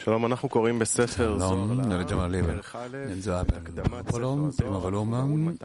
[0.00, 2.52] Shalom, noi leggiamo il libro
[2.90, 3.60] nel Zohar per
[3.90, 5.56] popolo, primo volume.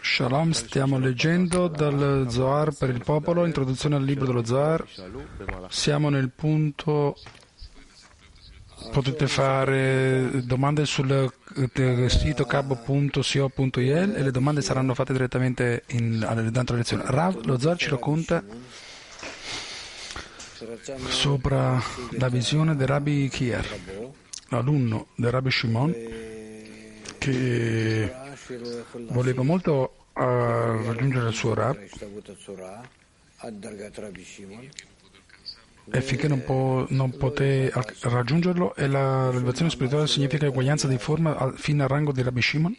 [0.00, 4.86] Shalom, stiamo leggendo dal Zohar per il popolo, introduzione al libro dello Zohar.
[5.70, 7.16] Siamo nel punto
[8.92, 16.72] potete fare domande sul eh, sito cabo.co.il e le domande saranno fatte direttamente in, durante
[16.72, 17.02] la lezione.
[17.06, 18.44] Rav, lo Zohar ci racconta
[21.08, 23.66] sopra la visione del Rabbi Kier,
[24.48, 25.94] l'alunno del Rabbi Shimon,
[27.18, 28.12] che
[29.08, 31.78] voleva molto uh, raggiungere il suo Rab
[35.90, 41.52] e finché non, può, non poté raggiungerlo e la rivelazione spirituale significa eguaglianza di forma
[41.56, 42.76] fino al rango di Rabbi Shimon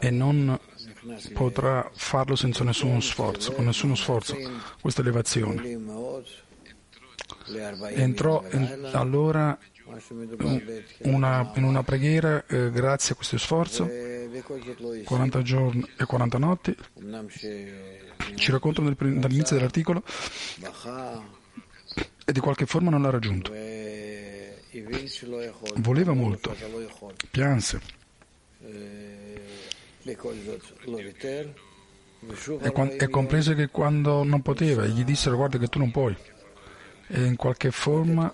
[0.00, 0.58] e non
[1.32, 4.36] potrà farlo senza nessuno sforzo, con nessuno sforzo,
[4.80, 5.78] questa elevazione.
[7.94, 9.58] Entrò in, allora
[11.02, 13.88] una, in una preghiera eh, grazie a questo sforzo,
[15.04, 16.76] 40 giorni e 40 notti,
[18.36, 20.02] ci raccontano dall'inizio dell'articolo,
[22.24, 23.52] e di qualche forma non l'ha raggiunto.
[25.76, 26.54] Voleva molto,
[27.30, 27.80] pianse
[32.98, 36.14] e, comprese che quando non poteva gli dissero guarda che tu non puoi.
[37.12, 38.30] E in qualche forma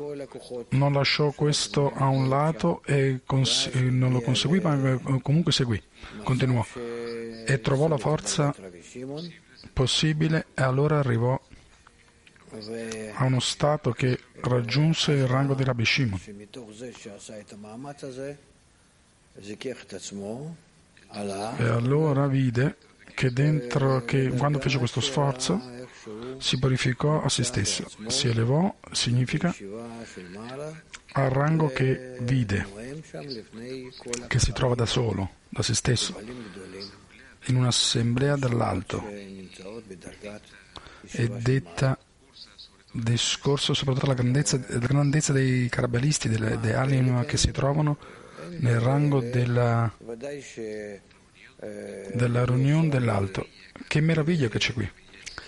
[0.70, 5.80] non lasciò questo a un lato e cons- non lo conseguì ma comunque seguì,
[6.22, 6.64] continuò.
[7.46, 8.54] e trovò la forza
[9.72, 11.40] possibile e allora arrivò
[13.14, 16.20] a uno stato che raggiunse il rango di Rabbi Shimon
[21.12, 22.76] e allora vide
[23.14, 25.74] che, dentro, che quando fece questo sforzo
[26.38, 29.54] si purificò a se stesso, si elevò, significa
[31.12, 32.66] al rango che vide,
[34.26, 36.20] che si trova da solo, da se stesso,
[37.46, 39.02] in un'assemblea dall'alto.
[41.08, 41.98] E detta
[43.02, 47.96] discorso soprattutto della grandezza, grandezza dei carabalisti, delle, delle anime che si trovano
[48.58, 49.92] nel rango della,
[52.12, 53.48] della riunione dell'alto.
[53.86, 54.90] Che meraviglia che c'è qui!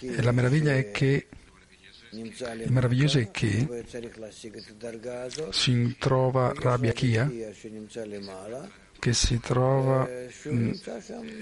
[0.01, 1.27] E la meraviglia è che
[2.11, 3.67] il meraviglioso è che
[5.51, 7.31] si trova Rabbi Achia
[8.99, 10.09] che si trova
[10.45, 10.73] mh,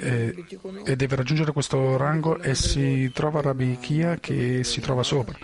[0.01, 5.39] e, deve raggiungere questo rango e si trova Rabbi Achia che si trova sopra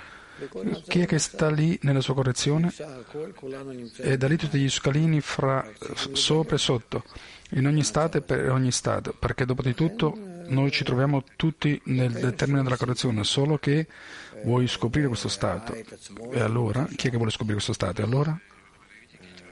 [0.87, 2.73] chi è che sta lì nella sua correzione?
[3.97, 5.69] E da lì tutti gli scalini fra
[6.13, 7.05] sopra e sotto,
[7.51, 10.17] in ogni stato e per ogni stato, perché dopo di tutto
[10.47, 13.87] noi ci troviamo tutti nel termine della correzione, solo che
[14.45, 15.75] vuoi scoprire questo stato.
[16.31, 18.01] E allora, chi è che vuole scoprire questo stato?
[18.01, 18.39] E allora?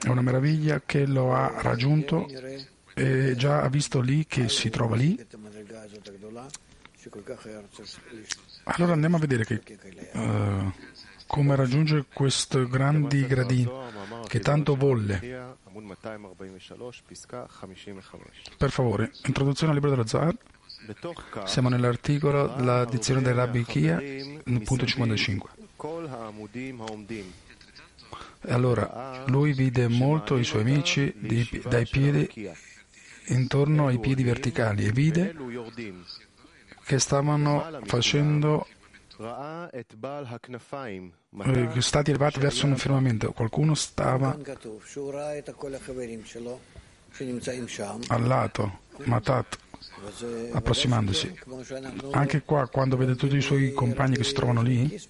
[0.02, 2.26] È una meraviglia che lo ha raggiunto
[2.94, 5.18] e già ha visto lì che si trova lì
[8.64, 9.62] allora andiamo a vedere che,
[10.12, 10.72] uh,
[11.26, 13.68] come raggiungere questi grandi gradini
[14.26, 15.56] che tanto volle.
[18.56, 20.36] Per favore, introduzione al libro dello Zahar.
[21.44, 24.00] Siamo nell'articolo della dizione del Rabbi Kia,
[24.64, 25.50] punto 55.
[28.42, 31.14] E allora, lui vide molto i suoi amici
[31.68, 32.28] dai piedi
[33.26, 35.34] intorno ai piedi verticali e vide
[36.90, 38.66] che stavano facendo
[41.44, 43.30] eh, stati elevati verso un firmamento.
[43.30, 44.36] Qualcuno stava
[48.08, 49.58] al lato, Matat,
[50.50, 51.38] approssimandosi.
[52.10, 55.00] Anche qua, quando vede tutti i suoi compagni che si trovano lì,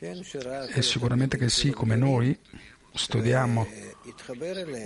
[0.00, 2.36] è sicuramente che sì, come noi
[2.92, 3.68] studiamo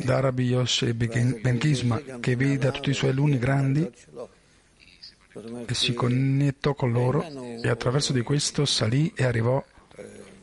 [0.05, 3.91] da Rabbi Yoshe Ben Kisma, che vede tutti i suoi alunni grandi,
[5.67, 9.63] e si connettò con loro e attraverso di questo salì e arrivò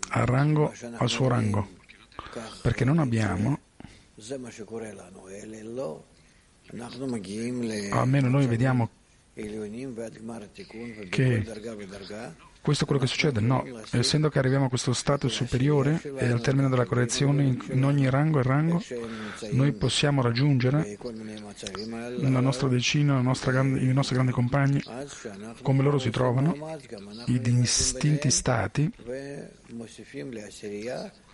[0.10, 1.68] al, rango, al suo rango,
[2.62, 3.60] perché non abbiamo,
[7.92, 8.90] almeno noi vediamo
[11.10, 11.44] che
[12.64, 13.42] questo è quello che succede?
[13.42, 18.10] No, essendo che arriviamo a questo stato superiore e al termine della correzione in ogni
[18.10, 18.82] rango e rango,
[19.52, 20.98] noi possiamo raggiungere
[22.20, 24.82] la nostra decina, la nostra grande, i nostri grandi compagni,
[25.62, 26.80] come loro si trovano,
[27.26, 28.90] i distinti stati,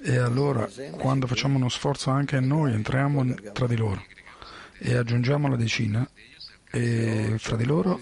[0.02, 0.68] e allora
[0.98, 4.04] quando facciamo uno sforzo anche noi entriamo tra di loro
[4.80, 6.10] e aggiungiamo la decina
[6.72, 8.00] e fra di loro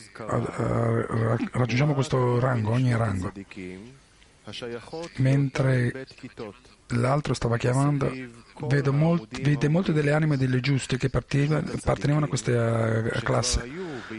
[1.51, 3.31] raggiungiamo questo rango, ogni rango.
[5.17, 6.05] mentre
[6.87, 8.11] l'altro stava chiamando,
[8.91, 13.69] molti, vede molte delle anime delle giuste che appartenevano a questa classe.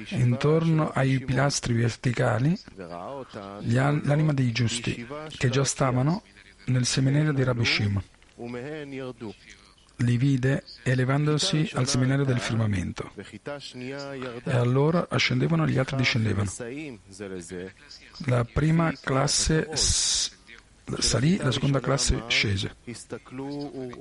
[0.08, 2.58] Intorno ai pilastri verticali,
[3.64, 6.22] l'anima dei giusti, che già stavano
[6.66, 8.02] nel seminario di Rabbi Shimon
[9.98, 13.10] li vide elevandosi al seminario del firmamento.
[13.14, 16.50] E allora ascendevano e gli altri discendevano.
[18.26, 19.68] La prima classe
[20.98, 22.76] salì, la seconda classe scese.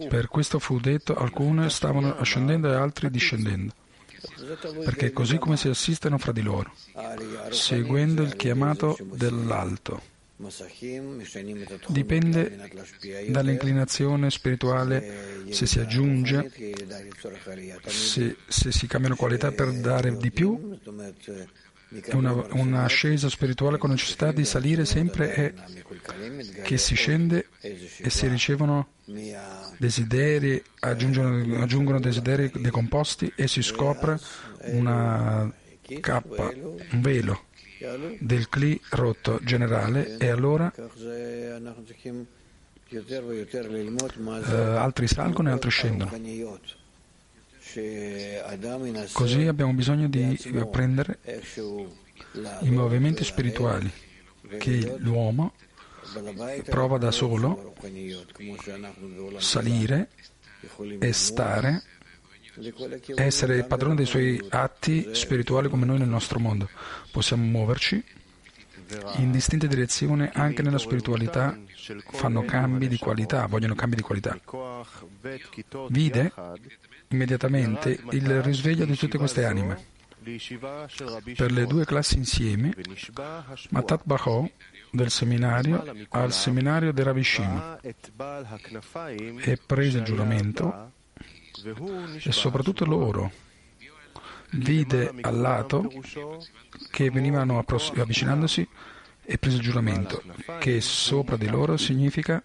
[0.10, 3.74] Per questo fu detto alcune stavano ascendendo e altri discendendo.
[4.84, 6.72] Perché così come si assistono fra di loro,
[7.50, 10.16] seguendo il chiamato dell'alto.
[11.88, 12.70] Dipende
[13.30, 16.52] dall'inclinazione spirituale se si aggiunge,
[17.88, 20.78] se, se si cambiano qualità per dare di più.
[22.12, 25.54] Una, un'ascesa spirituale con necessità di salire sempre è
[26.62, 28.90] che si scende e si ricevono
[29.78, 34.20] desideri, aggiungono, aggiungono desideri decomposti e si scopre
[34.66, 35.52] una
[36.02, 37.46] cappa, un velo
[38.20, 40.18] del cli rotto generale.
[40.18, 41.52] E allora eh,
[44.78, 46.12] altri salgono e altri scendono.
[49.12, 51.20] Così abbiamo bisogno di apprendere
[52.62, 53.92] i movimenti spirituali
[54.58, 55.54] che l'uomo
[56.66, 57.74] prova da solo,
[59.38, 60.10] salire
[61.00, 61.84] e stare
[63.16, 66.70] essere padrone dei suoi atti spirituali come noi nel nostro mondo.
[67.12, 68.04] Possiamo muoverci
[69.18, 71.58] in distinte direzioni anche nella spiritualità,
[72.12, 74.40] fanno cambi di qualità, vogliono cambi di qualità.
[75.90, 76.34] Vide
[77.10, 79.96] immediatamente il risveglio di tutte queste anime.
[81.36, 82.74] Per le due classi insieme,
[83.70, 84.50] Matat Baho
[84.92, 87.80] del seminario al seminario di Ravishim
[89.42, 90.92] e prese il giuramento
[92.24, 93.32] e soprattutto loro
[94.52, 95.92] vide al lato
[96.90, 98.68] che venivano avvicinandosi
[99.24, 100.24] e prese il giuramento
[100.60, 102.42] che sopra di loro significa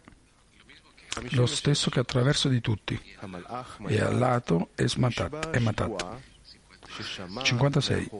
[1.31, 3.01] lo stesso che attraverso di tutti
[3.87, 6.21] e al lato è smatat, è matat.
[7.43, 8.11] 56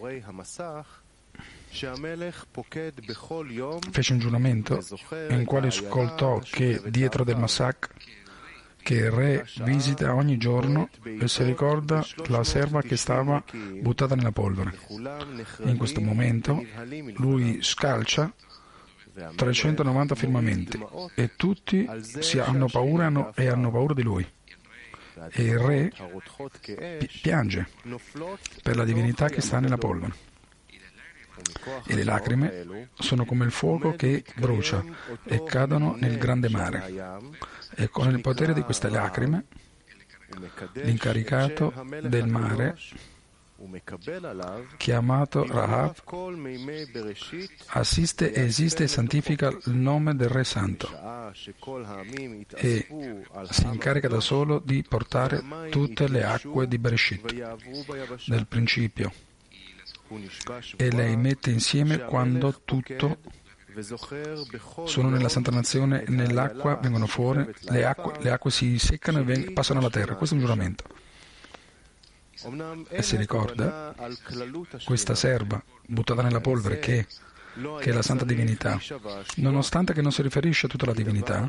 [3.91, 4.81] fece un giuramento
[5.31, 7.95] in quale ascoltò che dietro del massacro
[8.83, 13.43] che il re visita ogni giorno e si ricorda la serva che stava
[13.81, 14.77] buttata nella polvere.
[15.65, 16.65] In questo momento
[17.17, 18.33] lui scalcia
[19.37, 20.85] 390 firmamenti
[21.15, 21.89] e tutti
[22.21, 24.27] si hanno paura e hanno paura di lui.
[25.31, 25.93] E il re
[27.21, 27.69] piange
[28.63, 30.31] per la divinità che sta nella polvere.
[31.87, 34.85] E le lacrime sono come il fuoco che brucia
[35.25, 37.21] e cadono nel grande mare.
[37.75, 39.45] E con il potere di queste lacrime,
[40.73, 41.73] l'incaricato
[42.03, 42.77] del mare,
[44.77, 45.95] chiamato Rahab,
[47.67, 50.89] assiste, esiste e santifica il nome del Re Santo
[52.57, 52.87] e
[53.51, 59.13] si incarica da solo di portare tutte le acque di Bereshit, del principio,
[60.77, 63.19] e le mette insieme quando tutto
[64.85, 69.81] sono nella Santa Nazione, nell'acqua vengono fuori, le acque, le acque si seccano e passano
[69.81, 70.15] alla terra.
[70.15, 70.85] Questo è un giuramento.
[72.89, 73.95] E si ricorda
[74.85, 77.07] questa serva buttata nella polvere che,
[77.81, 78.81] che è la Santa Divinità,
[79.37, 81.49] nonostante che non si riferisce a tutta la divinità,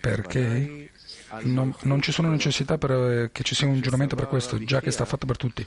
[0.00, 0.90] perché
[1.42, 4.80] non, non, ci sono necessità per, eh, che ci sia un giuramento per questo, già
[4.80, 5.66] che sta fatto per tutti.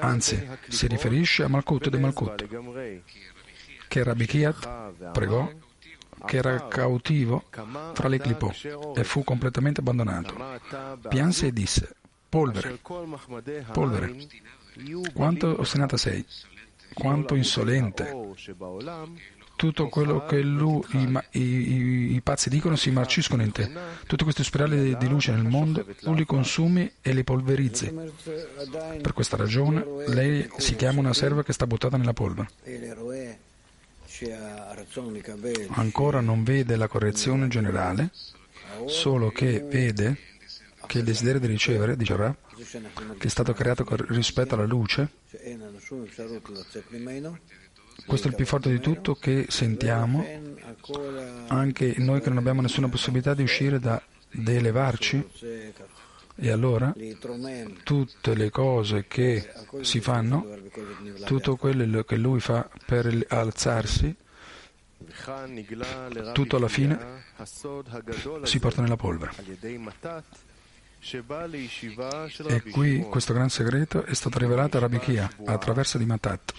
[0.00, 2.46] Anzi, si riferisce a Malkut de Malkut,
[3.88, 5.50] che Rabbi Kiat pregò
[6.24, 7.44] che era cautivo
[7.92, 8.50] fra le clipò
[8.94, 10.34] e fu completamente abbandonato.
[11.08, 11.94] Pianse e disse,
[12.28, 12.78] polvere,
[13.72, 14.16] polvere,
[15.12, 16.24] quanto ostinata sei,
[16.94, 18.34] quanto insolente,
[19.56, 23.70] tutto quello che lui, i, i, i, pazzi dicono si marciscono in te.
[24.06, 27.92] Tutte queste spirali di luce nel mondo, tu li consumi e li polverizzi.
[29.00, 32.48] Per questa ragione lei si chiama una serva che sta buttata nella polvere.
[35.70, 38.10] Ancora non vede la correzione generale,
[38.86, 40.16] solo che vede
[40.86, 42.36] che il desiderio di ricevere, dice Ra,
[43.18, 45.08] che è stato creato rispetto alla luce,
[48.06, 50.24] questo è il più forte di tutto che sentiamo,
[51.48, 55.28] anche noi che non abbiamo nessuna possibilità di uscire da, di elevarci.
[56.36, 56.92] E allora
[57.84, 60.44] tutte le cose che si fanno,
[61.24, 64.14] tutto quello che lui fa per alzarsi,
[66.32, 67.22] tutto alla fine
[68.42, 69.32] si porta nella polvere.
[72.48, 76.54] E qui questo gran segreto è stato rivelato a Rabbi Kia attraverso di Matat.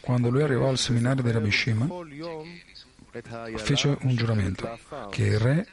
[0.00, 1.88] Quando lui arrivò al seminario di Rabbi Shima,
[3.56, 4.78] fece un giuramento
[5.10, 5.66] che il re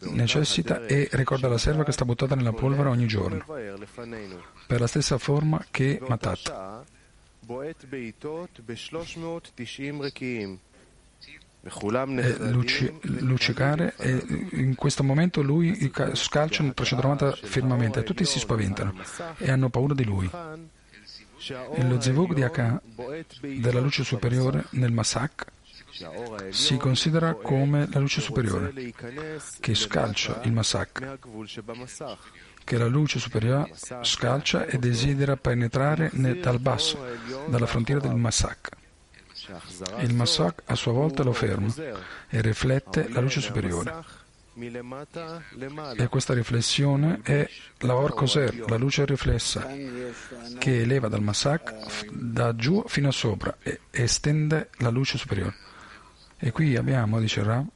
[0.00, 3.44] necessita e ricorda la serva che sta buttata nella polvere ogni giorno,
[4.66, 6.84] per la stessa forma che Matat.
[12.50, 18.94] Luci, luccicare e in questo momento lui scalcia 390 firmamente e tutti si spaventano
[19.36, 20.30] e hanno paura di lui.
[21.74, 22.80] E lo zevug di Aka
[23.40, 25.46] della luce superiore nel Masak
[26.50, 28.72] si considera come la luce superiore
[29.60, 31.18] che scalcia il Masak,
[32.64, 37.04] che la luce superiore scalcia e desidera penetrare dal basso,
[37.48, 38.78] dalla frontiera del Masak.
[39.98, 41.72] Il Massak a sua volta lo ferma
[42.28, 44.04] e riflette la luce superiore.
[45.96, 49.66] E questa riflessione è la Orkoser, la luce riflessa,
[50.58, 55.54] che eleva dal Massak da giù fino a sopra e estende la luce superiore.
[56.36, 57.70] E qui abbiamo, dice Ram,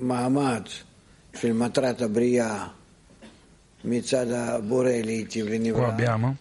[0.00, 0.68] Mahamad,
[1.30, 2.77] Filmatrata Briah,
[5.72, 6.36] Qua abbiamo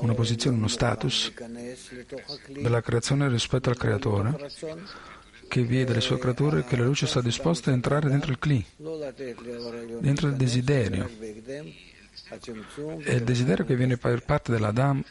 [0.00, 1.32] una posizione, uno status
[2.48, 4.50] della creazione rispetto al creatore
[5.48, 8.64] che vede le sue creature che la luce sta disposta a entrare dentro il cli,
[10.00, 11.08] dentro il desiderio.
[13.04, 15.02] E il desiderio che viene per parte dell'Adam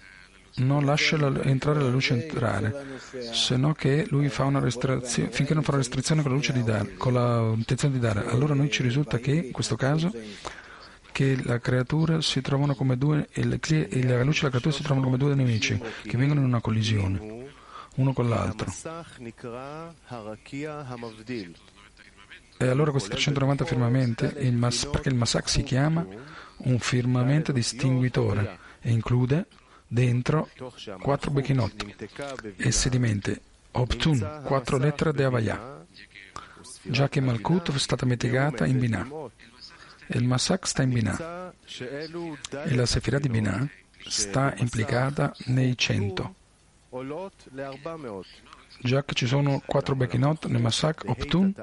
[0.55, 2.99] non lascia la, entrare la luce entrare,
[3.31, 6.53] se no che lui fa una restrizione, finché non fa una restrizione con la luce
[6.53, 8.25] di dare, con l'intenzione di dare.
[8.25, 10.11] Allora noi ci risulta che, in questo caso,
[11.11, 15.05] che la creatura si trovano come due, e la luce e la creatura si trovano
[15.05, 17.49] come due nemici che vengono in una collisione,
[17.95, 18.71] uno con l'altro.
[22.57, 26.05] E allora questi 390 firmamenti, il mas, perché il Masak si chiama
[26.57, 29.47] un firmamento distinguitore e include
[29.87, 30.49] dentro
[31.01, 31.95] quattro becchinotti
[32.57, 33.39] e sedimenti,
[33.71, 35.83] Optun, quattro lettere di Avaya,
[36.83, 39.07] già che Malkut è stata mitigata in Binah.
[40.13, 41.53] Il Masak sta in Binah
[42.65, 43.67] e la Sefirah di Binah
[44.07, 46.35] sta implicata nei cento.
[48.81, 51.53] Già che ci sono quattro Bekinot nel Masak Optun,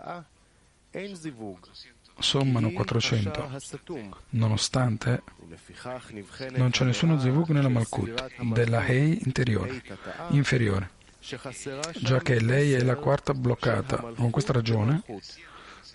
[2.19, 3.50] sommano 400.
[4.31, 5.23] Nonostante
[6.57, 9.83] non c'è nessuno Zivug nella Malkut, della Hei interiore,
[10.31, 10.90] inferiore,
[12.00, 13.97] già che lei è la quarta bloccata.
[14.17, 15.02] Con questa ragione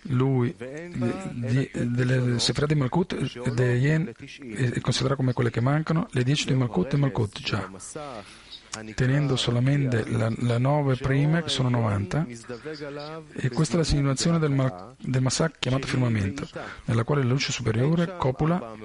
[0.08, 6.24] lui di, delle Sefra di Malkut de Yen è considerato come quelle che mancano, le
[6.24, 7.70] 10 di Malkut e Malkut già,
[8.96, 12.26] tenendo solamente le 9 prime che sono 90
[13.34, 16.48] e questa è la simulazione del, mal, del Masak chiamato firmamento,
[16.86, 18.76] nella quale la luce superiore copula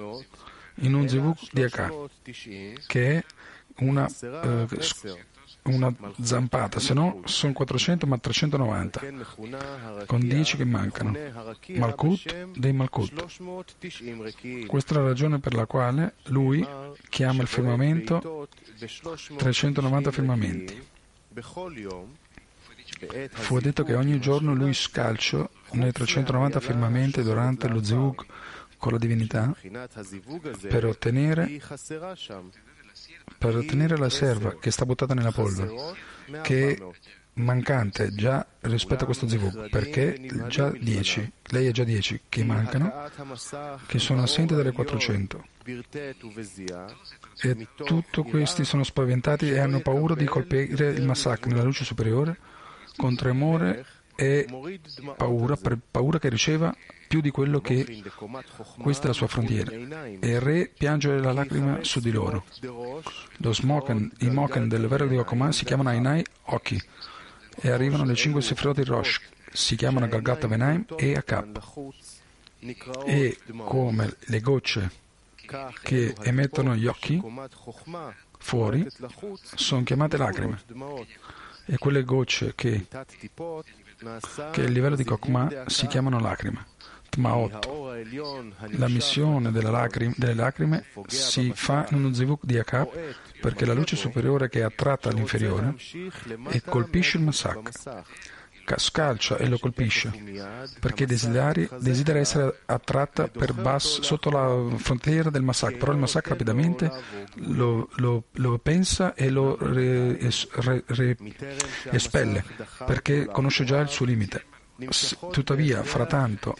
[0.81, 1.05] in un
[1.51, 1.91] di Ak,
[2.87, 3.23] che è
[3.79, 4.67] una eh,
[5.63, 9.01] una zampata, se no sono 400 ma 390,
[10.05, 11.15] con 10 che mancano.
[11.67, 13.13] Malkut dei Malkut.
[14.65, 16.65] Questa è la ragione per la quale lui
[17.09, 18.47] chiama il firmamento
[19.37, 20.87] 390 firmamenti.
[23.29, 28.25] Fu detto che ogni giorno lui scalcia nei 390 firmamenti durante lo zivug
[28.77, 29.53] con la divinità
[30.67, 31.61] per ottenere
[33.37, 35.73] per ottenere la serva che sta buttata nella polvere,
[36.41, 36.77] che è
[37.33, 43.09] mancante già rispetto a questo zivug, perché già 10, lei ha già 10 che mancano,
[43.85, 45.45] che sono assenti dalle 400.
[47.41, 52.37] E tutti questi sono spaventati e hanno paura di colpire il massacro nella luce superiore
[52.95, 53.85] con tremore
[54.19, 54.45] e
[55.15, 55.57] paura,
[55.89, 56.75] paura che riceva
[57.07, 58.03] più di quello che
[58.77, 59.71] questa è la sua frontiera.
[59.71, 62.43] E il re piange la lacrima su di loro.
[63.37, 66.81] Lo smoken, i moken del vero di Okoman si chiamano Ainai occhi
[67.61, 69.21] e arrivano le cinque sefroti Rosh,
[69.53, 71.61] si chiamano Galgata Venaim e Akap.
[73.05, 74.91] E come le gocce
[75.81, 77.21] che emettono gli occhi
[78.37, 78.85] fuori
[79.55, 80.61] sono chiamate lacrime
[81.71, 82.87] e quelle gocce che,
[84.51, 86.65] che a livello di Kokma si chiamano lacrime.
[87.09, 87.67] Tmaot.
[88.77, 92.97] La missione lacrime, delle lacrime si fa in uno zivuk di Akap
[93.41, 95.75] perché la luce superiore che è attratta all'inferiore
[96.49, 97.71] e colpisce il Masak
[98.77, 100.11] scalcia e lo colpisce
[100.79, 106.91] perché desidera essere attratta per Bas sotto la frontiera del massacro, però il massacro rapidamente
[107.35, 111.17] lo, lo, lo pensa e lo re, re, re,
[111.91, 112.43] espelle
[112.85, 114.45] perché conosce già il suo limite.
[115.31, 116.55] Tuttavia, frattanto,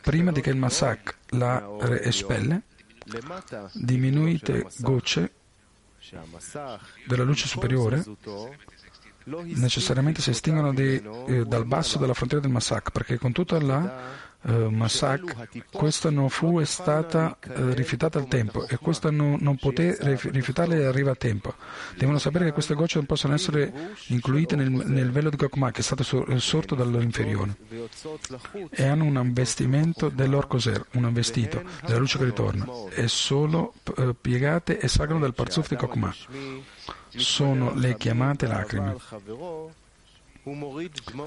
[0.00, 2.62] prima di che il massacro la espelle,
[3.74, 5.32] diminuite gocce
[7.06, 8.04] della luce superiore
[9.54, 14.28] necessariamente si estinguono di, eh, dal basso della frontiera del Massac, perché con tutta la
[14.42, 19.96] uh, Massac questa non fu stata uh, rifiutata al tempo e questa non, non poté
[20.00, 21.54] rifiutarla arriva a tempo.
[21.96, 25.80] Devono sapere che queste gocce non possono essere includite nel, nel velo di Gokma che
[25.80, 26.02] è stato
[26.38, 27.56] sorto dall'inferiore
[28.70, 34.78] e hanno un vestimento dell'Orcoser, un vestito della luce che ritorna e solo uh, piegate
[34.78, 36.14] e salgono dal parzuf di Gokma
[37.16, 38.96] sono le chiamate lacrime.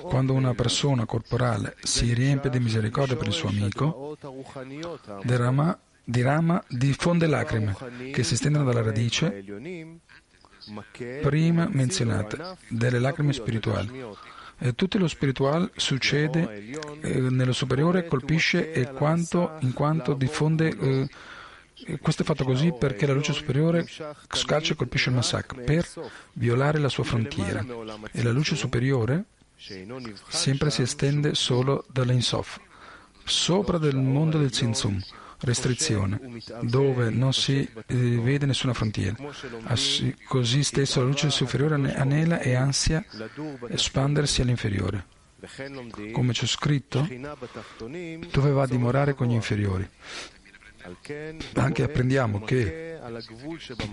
[0.02, 4.18] Quando una persona corporale si riempie di misericordia per il suo amico,
[5.24, 7.76] derama, dirama, diffonde lacrime
[8.12, 9.44] che si stendono dalla radice
[11.22, 14.06] prima menzionate, delle lacrime spirituali.
[14.60, 21.10] E tutto lo spirituale succede eh, nello superiore, colpisce e quanto, in quanto diffonde eh,
[22.02, 23.86] questo è fatto così perché la luce superiore
[24.30, 25.88] scaccia e colpisce il Masak per
[26.34, 27.66] violare la sua frontiera
[28.12, 29.26] e la luce superiore
[30.28, 32.60] sempre si estende solo dall'Insof,
[33.24, 35.02] sopra del mondo del Zinzum,
[35.40, 36.20] restrizione,
[36.62, 39.16] dove non si eh, vede nessuna frontiera.
[40.28, 43.06] Così stesso la luce superiore anela e ansia
[43.70, 45.06] espandersi all'inferiore.
[46.12, 47.08] Come c'è scritto,
[48.32, 49.90] dove va a dimorare con gli inferiori.
[51.54, 53.00] Anche apprendiamo che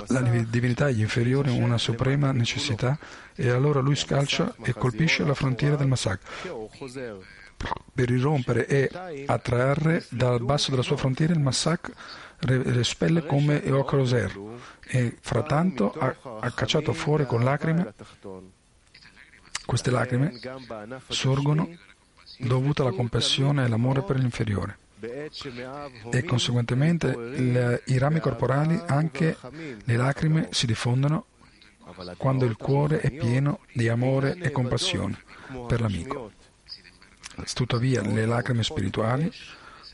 [0.09, 2.99] la divinità è inferiore una suprema necessità
[3.35, 6.69] e allora lui scalcia e colpisce la frontiera del massacro
[7.93, 8.91] per irrompere e
[9.27, 11.93] attrarre dal basso della sua frontiera il massacro
[12.39, 14.39] respelle come Eocroser
[14.87, 17.93] e frattanto ha, ha cacciato fuori con lacrime.
[19.67, 20.33] Queste lacrime
[21.09, 21.69] sorgono
[22.39, 24.80] dovute alla compassione e all'amore per l'inferiore
[26.11, 29.37] e conseguentemente le, i rami corporali, anche
[29.85, 31.27] le lacrime, si diffondono
[32.17, 35.19] quando il cuore è pieno di amore e compassione
[35.67, 36.33] per l'amico.
[37.55, 39.33] Tuttavia le lacrime spirituali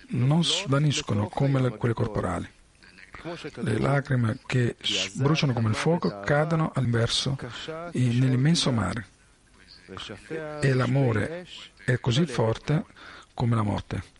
[0.08, 2.48] non svaniscono come le, quelle corporali.
[3.54, 4.76] Le lacrime che
[5.14, 7.36] bruciano come il fuoco cadono all'inverso
[7.92, 9.06] nell'immenso mare
[10.60, 11.46] e l'amore
[11.84, 12.84] è così forte
[13.34, 14.14] come la morte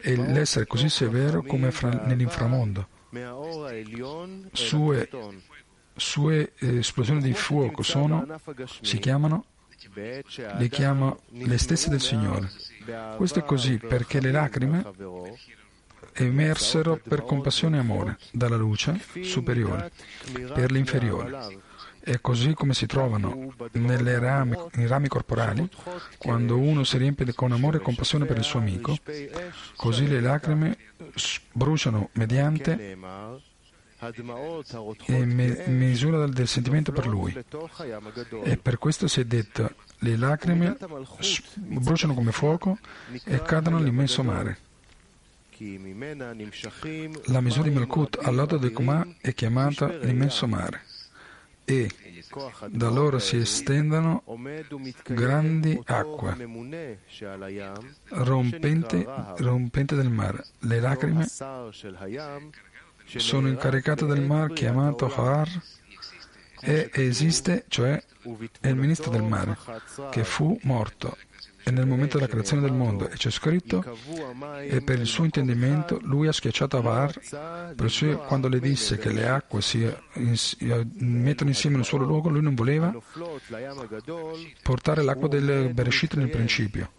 [0.00, 1.72] e l'essere così severo come
[2.06, 2.88] nell'inframondo.
[4.52, 5.08] Sue,
[5.94, 8.26] sue esplosioni di fuoco sono,
[8.80, 9.44] si chiamano,
[9.92, 12.50] le chiama le stesse del Signore.
[13.16, 14.84] Questo è così perché le lacrime
[16.14, 19.90] emersero per compassione e amore dalla luce superiore
[20.52, 21.63] per l'inferiore
[22.04, 25.66] è così come si trovano rami, nei rami corporali,
[26.18, 28.94] quando uno si riempie con amore e compassione per il suo amico,
[29.76, 30.76] così le lacrime
[31.52, 32.96] bruciano mediante
[35.06, 37.34] e misura del sentimento per lui.
[38.42, 40.76] E per questo si è detto, le lacrime
[41.54, 42.78] bruciano come fuoco
[43.24, 44.58] e cadono all'immenso mare.
[47.26, 50.92] La misura di Malkut al lato del Kumah è chiamata l'immenso mare
[51.64, 51.90] e
[52.68, 54.22] da loro si estendono
[55.06, 56.36] grandi acque
[58.08, 60.44] rompente, rompente del mare.
[60.58, 61.26] Le lacrime
[63.06, 65.48] sono incaricate del mare chiamato Har
[66.60, 68.02] e esiste, cioè
[68.60, 69.56] è il ministro del mare,
[70.10, 71.16] che fu morto
[71.66, 73.82] e nel momento della creazione del mondo, e c'è scritto,
[74.60, 79.26] e per il suo intendimento lui ha schiacciato Avar, perciò quando le disse che le
[79.26, 79.90] acque si
[80.98, 82.94] mettono insieme in un solo luogo, lui non voleva
[84.62, 86.90] portare l'acqua del Bereshit nel principio.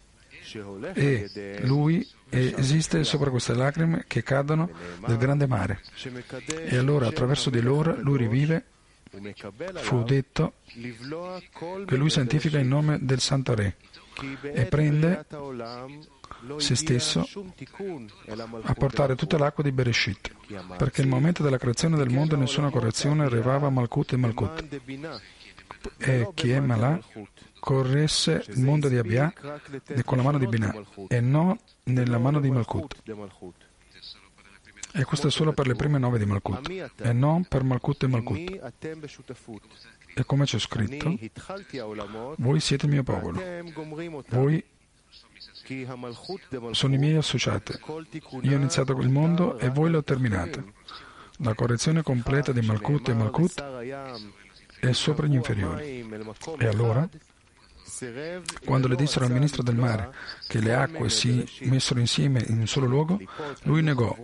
[0.93, 4.69] E lui esiste sopra queste lacrime che cadono
[5.05, 5.81] del grande mare.
[6.47, 8.65] E allora attraverso di loro lui rivive
[9.75, 10.55] fu detto
[11.85, 13.75] che lui santifica il nome del Santo Re
[14.41, 15.25] e prende
[16.57, 17.27] se stesso
[18.63, 20.33] a portare tutta l'acqua di Bereshit,
[20.77, 24.79] perché il momento della creazione del mondo nessuna correzione arrivava a Malkut e Malkut.
[25.97, 26.99] E chi è Malà
[27.59, 29.33] corresse il mondo di Abia
[30.03, 30.75] con la mano di Binah
[31.07, 33.01] e non nella mano di Malkut.
[34.97, 38.07] E questo è solo per le prime nove di Malkut e non per Malkut e
[38.07, 38.71] Malkut.
[40.17, 41.13] E come c'è scritto,
[42.37, 43.41] voi siete il mio popolo,
[44.29, 44.63] voi
[46.71, 47.77] sono i miei associati.
[48.41, 50.63] Io ho iniziato il mondo e voi lo terminate.
[51.39, 53.61] La correzione completa di Malkut e Malkut
[54.79, 56.07] è sopra gli inferiori.
[56.59, 57.09] E allora,
[58.63, 60.13] quando le dissero al ministro del mare
[60.47, 63.19] che le acque si messero insieme in un solo luogo,
[63.63, 64.15] lui negò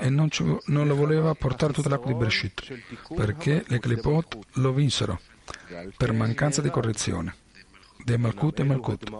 [0.00, 2.82] e non, ci, non lo voleva portare tutta l'acqua di Bereshit,
[3.14, 5.20] perché le Klipot lo vinsero
[5.96, 7.34] per mancanza di correzione.
[8.04, 9.10] De Malkut e Malkut.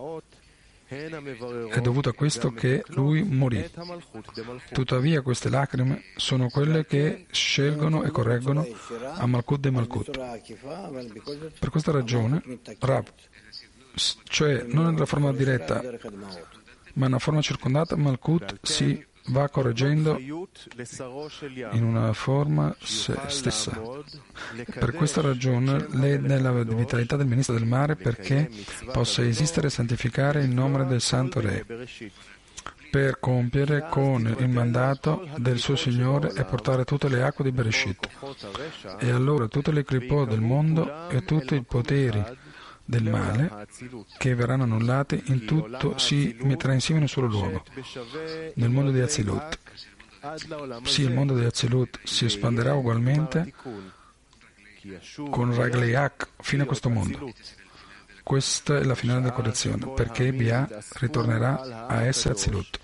[0.88, 3.68] È dovuto a questo che lui morì.
[4.72, 8.64] Tuttavia queste lacrime sono quelle che scelgono e correggono
[9.14, 10.10] a Malkut e Malkut.
[11.58, 12.40] Per questa ragione,
[12.78, 13.06] Rab,
[14.24, 15.82] cioè non nella forma diretta,
[16.92, 23.78] ma nella forma circondata, Malkut si va correggendo in una forma stessa.
[24.78, 28.50] Per questa ragione lei nella vitalità del ministro del mare perché
[28.92, 31.64] possa esistere e santificare il nome del Santo Re.
[32.90, 38.08] per compiere con il mandato del suo Signore e portare tutte le acque di Bereshit.
[38.98, 42.44] E allora tutte le cripò del mondo e tutti i poteri
[42.86, 43.66] del male
[44.16, 47.64] che verranno annullate in tutto si metterà insieme in un solo luogo,
[48.54, 49.58] nel mondo di Azilut.
[50.84, 53.52] Sì, il mondo di Azilut si espanderà ugualmente
[55.30, 57.32] con Ragleiak fino a questo mondo.
[58.22, 62.80] Questa è la finale della correzione, perché Bia ritornerà a essere Azilut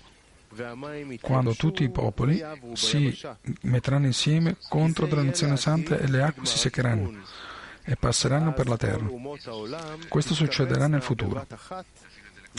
[1.19, 2.39] quando tutti i popoli
[2.73, 3.19] si
[3.61, 7.11] metteranno insieme contro la nazione santa e le acque si seccheranno
[7.83, 9.05] e passeranno per la terra.
[10.07, 11.45] Questo succederà nel futuro.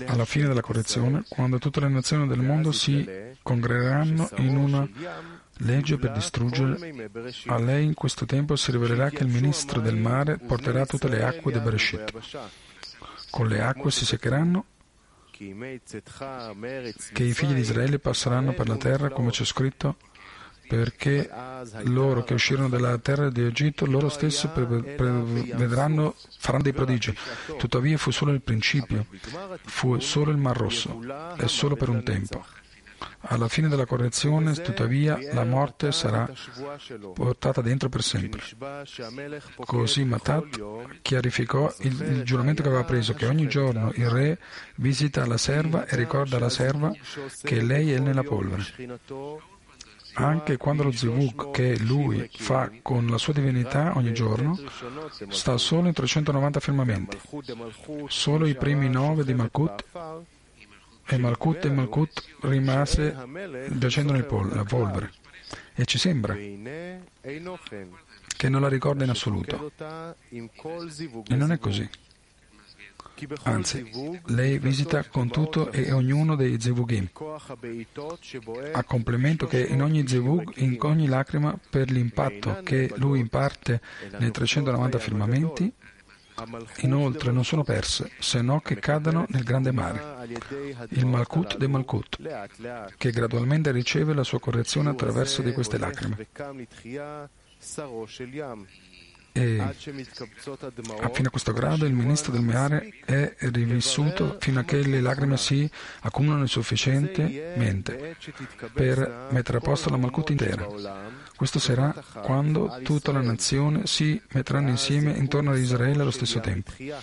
[0.06, 3.08] Alla fine della correzione, quando tutte le nazioni del mondo si
[3.42, 4.88] congregheranno in una
[5.58, 7.10] legge per distruggere,
[7.46, 11.22] a lei in questo tempo si rivelerà che il ministro del mare porterà tutte le
[11.22, 12.12] acque di Bereshit.
[13.30, 14.64] Con le acque si seccheranno
[15.30, 19.96] che i figli di Israele passeranno per la terra come c'è scritto
[20.66, 21.30] perché
[21.84, 27.14] loro che uscirono dalla terra di Egitto, loro stessi vedranno, faranno dei prodigi.
[27.58, 29.06] Tuttavia fu solo il principio,
[29.64, 31.00] fu solo il Mar Rosso,
[31.36, 32.44] e solo per un tempo.
[33.26, 36.30] Alla fine della correzione, tuttavia, la morte sarà
[37.14, 38.42] portata dentro per sempre.
[39.56, 44.38] Così Matat chiarificò il, il, giuramento che aveva preso, che ogni giorno il re
[44.76, 46.92] visita la serva e ricorda alla serva
[47.42, 48.64] che lei è nella polvere
[50.14, 54.58] anche quando lo zivug che lui fa con la sua divinità ogni giorno
[55.28, 57.18] sta solo in 390 firmamenti,
[58.08, 59.84] solo i primi nove di Malkut
[61.06, 63.16] e Malkut e Malkut rimase
[63.72, 65.12] giacendo nel pol- polvere.
[65.74, 69.72] E ci sembra che non la ricorda in assoluto.
[70.28, 71.88] E non è così.
[73.42, 73.90] Anzi,
[74.26, 77.08] lei visita con tutto e ognuno dei zevugim,
[78.72, 83.80] a complemento che in ogni zevug, in ogni lacrima, per l'impatto che lui imparte
[84.18, 85.72] nei 390 firmamenti,
[86.78, 90.26] inoltre non sono perse, se no che cadano nel grande mare,
[90.90, 92.18] il Malkut de Malkut,
[92.96, 96.26] che gradualmente riceve la sua correzione attraverso di queste lacrime.
[99.36, 99.74] E
[101.12, 105.36] fino a questo grado il ministro del mare è rivissuto fino a che le lacrime
[105.36, 105.68] si
[106.02, 108.16] accumulano sufficientemente
[108.72, 110.64] per mettere a posto la Malkut intera.
[111.34, 111.92] Questo sarà
[112.22, 116.70] quando tutta la nazione si metteranno insieme intorno ad Israele allo stesso tempo.
[116.78, 117.02] E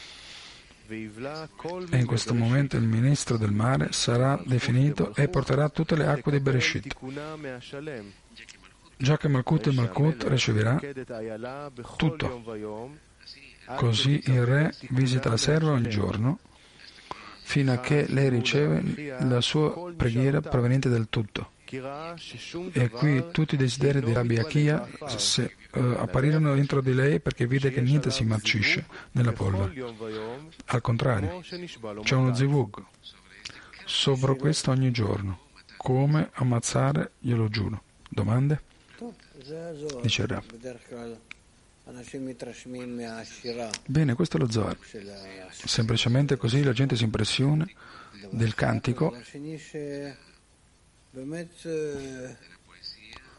[0.87, 6.39] in questo momento il ministro del mare sarà definito e porterà tutte le acque di
[6.39, 6.95] Bereshit
[9.01, 10.79] già che Malkut e Malkut riceverà
[11.97, 12.43] tutto.
[13.75, 16.39] Così il re visita la serva ogni giorno
[17.43, 21.51] fino a che lei riceve la sua preghiera proveniente dal tutto.
[22.73, 27.47] E qui tutti i desideri di Rabbi Achia se, uh, apparirono dentro di lei perché
[27.47, 29.73] vide che niente si marcisce nella polvere.
[30.65, 31.41] Al contrario,
[32.03, 32.83] c'è uno zivug
[33.85, 35.47] sopra questo ogni giorno.
[35.77, 37.83] Come ammazzare, glielo giuro.
[38.07, 38.61] Domande?
[40.01, 40.43] Dice Rab.
[43.85, 44.77] Bene, questo è lo Zohar.
[45.51, 47.67] Semplicemente così la gente si impressiona
[48.29, 49.13] del cantico,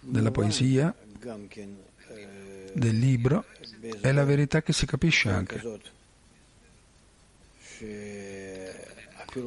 [0.00, 0.94] della poesia,
[2.74, 3.44] del libro
[4.00, 5.62] è la verità che si capisce anche.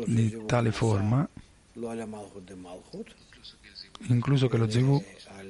[0.05, 1.29] Di tale forma
[4.07, 5.03] incluso che lo Zivug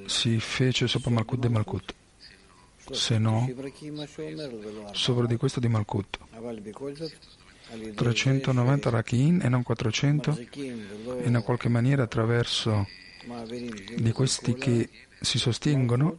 [0.06, 1.94] si fece sopra Malkut de Malkut,
[2.90, 3.48] se no
[4.92, 6.18] sopra di questo di Malkut.
[7.94, 10.38] 390 Rakin e non 400
[11.24, 12.86] in qualche maniera attraverso
[13.96, 14.88] di questi che
[15.20, 16.18] si sostengono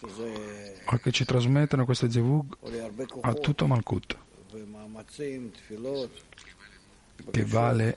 [0.00, 2.56] o che ci trasmettono questo Zevug
[3.22, 4.16] a tutto Malkut
[7.30, 7.96] che vale,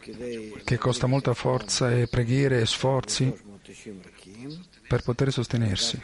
[0.63, 3.33] che costa molta forza e preghiere e sforzi
[4.87, 6.01] per poter sostenersi.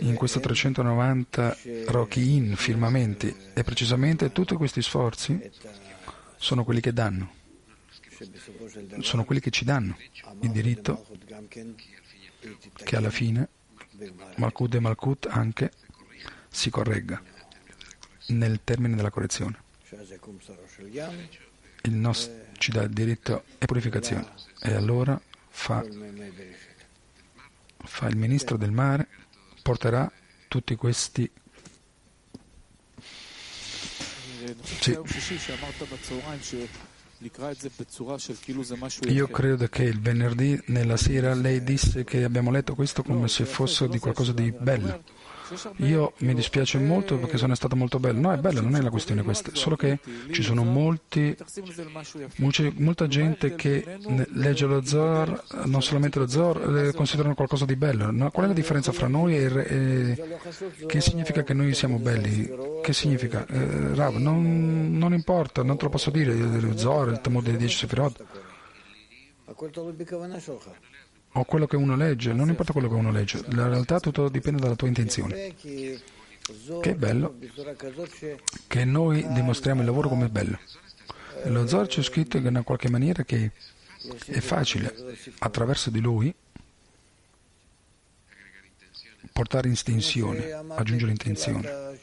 [0.00, 5.38] In questo 390 Rokiin, firmamenti, e precisamente tutti questi sforzi
[6.36, 7.32] sono quelli che danno,
[9.00, 9.96] sono quelli che ci danno
[10.40, 11.06] il diritto
[12.72, 13.48] che alla fine
[14.36, 15.72] Malkut e Malkut anche
[16.48, 17.22] si corregga
[18.28, 19.68] nel termine della correzione.
[21.88, 24.28] Nostro ci dà diritto e purificazione
[24.60, 25.82] e allora fa
[27.82, 29.08] fa il ministro del mare,
[29.62, 30.10] porterà
[30.46, 31.30] tutti questi
[34.62, 34.98] sì.
[39.08, 43.44] Io credo che il venerdì nella sera lei disse che abbiamo letto questo come se
[43.44, 45.02] fosse di qualcosa di bello.
[45.76, 48.20] Io mi dispiace molto perché sono stato molto bello.
[48.20, 49.98] No, è bello, non è la questione questa, solo che
[50.30, 51.36] ci sono molti,
[52.76, 53.98] molta gente che
[54.32, 58.10] legge lo Zohar, non solamente lo Zohar, considerano qualcosa di bello.
[58.10, 58.30] No?
[58.30, 62.50] Qual è la differenza fra noi e, e che significa che noi siamo belli?
[62.82, 63.46] Che significa?
[63.46, 67.56] Eh, Rav, non, non, importa, non te lo posso dire, il Zohar, il Talmud dei
[67.56, 68.24] dieci Sefirot
[71.32, 74.60] o quello che uno legge, non importa quello che uno legge, la realtà tutto dipende
[74.60, 75.54] dalla tua intenzione.
[75.54, 76.00] Che
[76.82, 77.38] è bello
[78.66, 80.58] che noi dimostriamo il lavoro come bello.
[81.44, 83.52] Lo Zohar c'è scritto in una qualche maniera che
[84.26, 84.92] è facile
[85.38, 86.34] attraverso di lui
[89.32, 91.98] portare intenzione, aggiungere intenzione.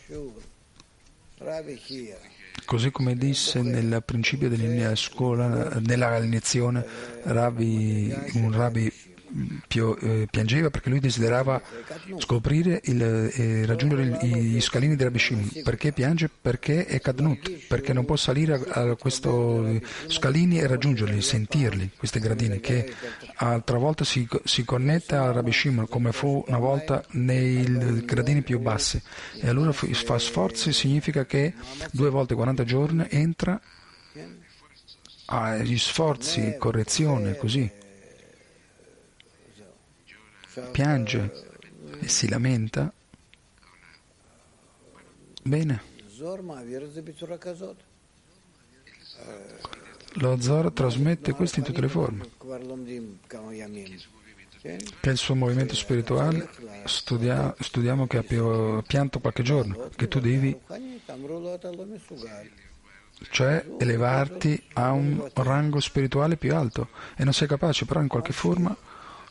[2.65, 6.85] Così come disse nel principio della scuola, nella lezione,
[7.23, 8.91] un rabbi
[10.29, 11.61] piangeva perché lui desiderava
[12.17, 15.61] scoprire e eh, raggiungere gli scalini della Bishim.
[15.63, 16.29] Perché piange?
[16.29, 22.59] Perché è Kadnut, perché non può salire a, questi scalini e raggiungerli, sentirli, questi gradini,
[22.59, 22.93] che
[23.35, 29.01] altra volta si, si connette a Rabishim come fu una volta nei gradini più bassi.
[29.39, 31.53] E allora fa sforzi, significa che
[31.91, 33.59] due volte 40 giorni entra
[35.25, 37.76] agli sforzi, correzione, così
[40.71, 41.31] piange
[41.99, 42.91] e si lamenta,
[45.43, 45.81] bene.
[50.13, 52.29] Lo Zor trasmette questo in tutte le forme.
[54.59, 56.49] Che è il suo movimento spirituale,
[56.85, 58.23] studia, studiamo che ha
[58.81, 60.59] pianto qualche giorno, che tu devi,
[63.29, 68.33] cioè elevarti a un rango spirituale più alto e non sei capace, però in qualche
[68.33, 68.75] forma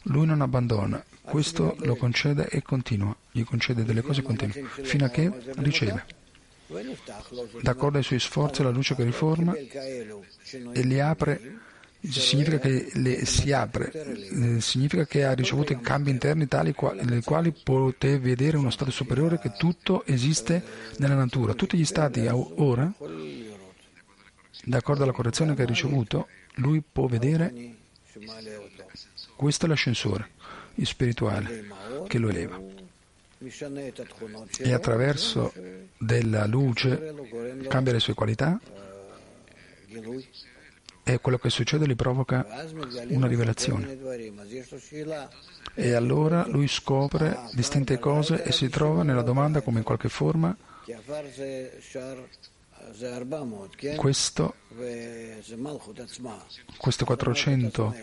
[0.09, 5.09] lui non abbandona, questo lo concede e continua, gli concede delle cose continue, fino a
[5.09, 6.05] che riceve.
[7.62, 11.59] D'accordo ai suoi sforzi, la luce che riforma e li apre,
[12.01, 17.53] significa che le, si apre, eh, significa che ha ricevuto cambi interni tali nei quali
[17.53, 20.62] potete vedere uno stato superiore che tutto esiste
[20.99, 21.55] nella natura.
[21.55, 22.92] Tutti gli stati ora,
[24.64, 27.75] d'accordo alla correzione che ha ricevuto, lui può vedere,
[29.37, 30.31] questo è l'ascensore
[30.85, 31.64] spirituale
[32.09, 32.61] che lo eleva.
[34.59, 35.53] E attraverso
[35.99, 37.14] della luce
[37.68, 38.59] cambia le sue qualità
[41.09, 42.44] e quello che succede gli provoca
[43.09, 43.99] una rivelazione.
[45.75, 50.57] E allora lui scopre distinte cose e si trova nella domanda come in qualche forma
[53.96, 54.55] questo,
[56.77, 57.94] questo 400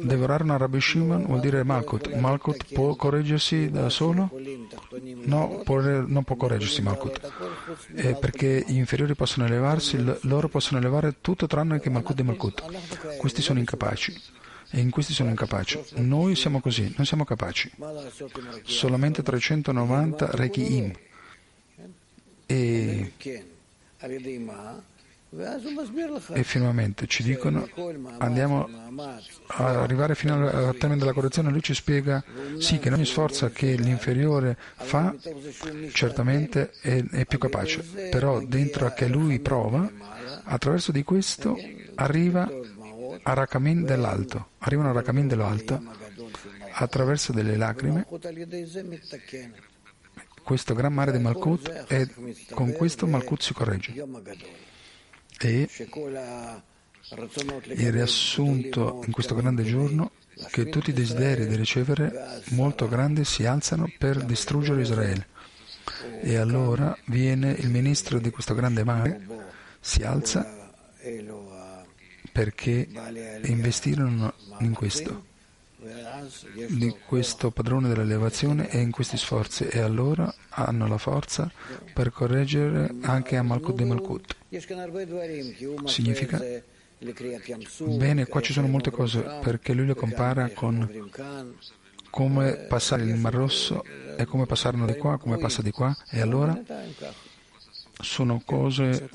[0.00, 2.14] devorare una Rabbi Shimon vuol dire Malkut.
[2.14, 4.30] Malkut può correggersi da solo?
[5.24, 7.32] No, può, non può correggersi Malkut.
[7.94, 13.16] Eh, perché gli inferiori possono elevarsi, loro possono elevare tutto tranne che Malkut e Malkut.
[13.16, 14.20] Questi sono incapaci
[14.70, 15.82] e in questi sono incapaci.
[15.96, 17.70] Noi siamo così, non siamo capaci.
[18.64, 20.92] Solamente 390 Reiki Im.
[22.46, 23.12] E
[26.32, 27.68] e finalmente ci dicono
[28.18, 28.68] andiamo
[29.48, 32.22] a arrivare fino al termine della correzione lui ci spiega
[32.58, 35.12] sì che ogni sforzo che l'inferiore fa
[35.92, 39.90] certamente è, è più capace però dentro a che lui prova
[40.44, 41.56] attraverso di questo
[41.96, 42.48] arriva
[43.26, 45.82] a Rakamin dell'alto, arrivano a Rakamin dell'alto
[46.72, 48.06] attraverso delle lacrime
[50.44, 52.08] questo gran mare di Malkut e
[52.50, 53.92] con questo Malkut si corregge.
[55.40, 55.68] E
[57.72, 60.12] il riassunto in questo grande giorno
[60.50, 65.26] che tutti i desideri di ricevere molto grandi si alzano per distruggere Israele.
[66.20, 69.26] E allora viene il ministro di questo grande mare,
[69.80, 70.72] si alza
[72.32, 72.88] perché
[73.44, 75.32] investirono in questo
[76.68, 81.50] di questo padrone dell'elevazione e in questi sforzi e allora hanno la forza
[81.92, 84.36] per correggere anche a Malkut de Malkut.
[85.84, 86.42] Significa
[87.96, 91.10] bene, qua ci sono molte cose perché lui le compara con
[92.10, 93.84] come passare il Mar Rosso
[94.16, 96.58] e come passarlo di qua, come passa di qua e allora
[98.00, 99.08] sono cose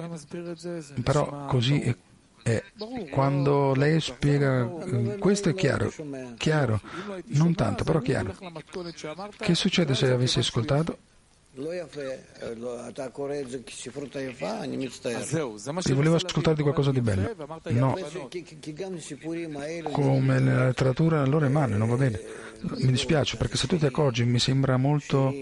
[1.03, 1.95] però così è
[2.43, 2.63] e
[3.12, 4.65] quando lei spiega
[5.19, 5.91] questo è chiaro,
[6.38, 6.82] chiaro,
[7.28, 8.36] non tanto, però chiaro.
[9.38, 10.97] Che succede se avessi ascoltato?
[15.82, 17.36] Ti volevo ascoltare di qualcosa di bello.
[17.69, 17.97] No.
[19.91, 22.21] Come nella letteratura allora è male, non va bene.
[22.62, 25.34] Mi dispiace perché se tu ti accorgi mi sembra molto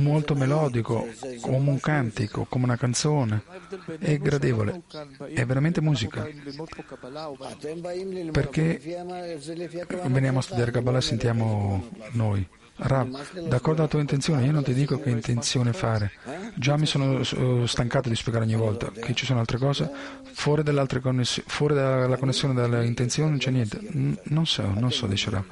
[0.00, 1.06] molto melodico,
[1.40, 3.42] come un cantico, come una canzone.
[3.98, 4.82] È gradevole,
[5.32, 6.26] è veramente musica.
[8.30, 8.80] Perché
[10.06, 12.46] veniamo a studiare Kabbalah sentiamo noi.
[12.82, 16.12] Rav, d'accordo alla tua intenzione, io non ti dico che intenzione fare.
[16.54, 17.22] Già mi sono
[17.66, 19.90] stancato di spiegare ogni volta che ci sono altre cose.
[20.32, 20.62] Fuori,
[21.02, 23.78] conness- fuori dalla connessione delle intenzioni non c'è niente.
[24.22, 25.44] non so, non so, dice Rav.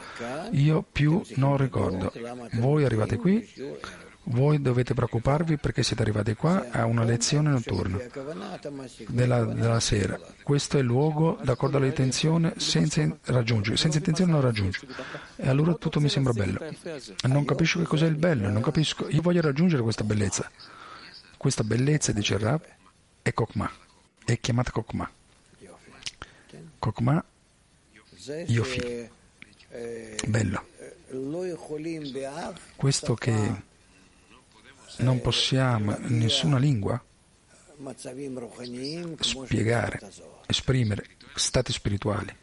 [0.53, 2.13] Io più non ricordo.
[2.53, 3.47] Voi arrivate qui,
[4.31, 7.99] voi dovete preoccuparvi perché siete arrivati qua a una lezione notturna
[9.09, 10.19] della, della sera.
[10.43, 13.77] Questo è il luogo d'accordo all'intenzione senza raggiungere.
[13.77, 14.81] Senza intenzione non raggiungi.
[15.37, 16.59] E allora tutto mi sembra bello.
[17.23, 19.09] Non capisco che cos'è il bello, non capisco.
[19.09, 20.51] Io voglio raggiungere questa bellezza.
[21.37, 22.61] Questa bellezza, dice il Rab,
[23.23, 23.71] è Kokma.
[24.25, 25.11] È chiamata Kokma.
[26.79, 27.25] Kokma,
[28.47, 29.09] Yofi.
[30.27, 30.67] Bello.
[32.77, 33.67] Questo che
[34.99, 37.03] non possiamo in nessuna lingua
[39.21, 40.01] spiegare,
[40.47, 42.35] esprimere stati spirituali,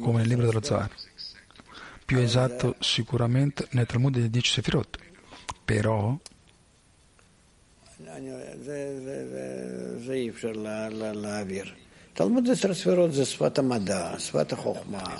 [0.00, 0.90] come nel libro dello Zohar.
[2.04, 4.98] Più esatto sicuramente nel Talmud dei Dieci Sefirot,
[5.64, 6.16] però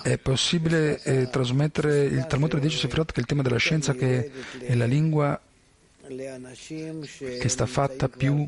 [0.03, 4.33] è possibile eh, trasmettere il Talmud di Sefirot, che è il tema della scienza, che
[4.59, 5.41] è la lingua
[6.09, 8.45] che sta fatta più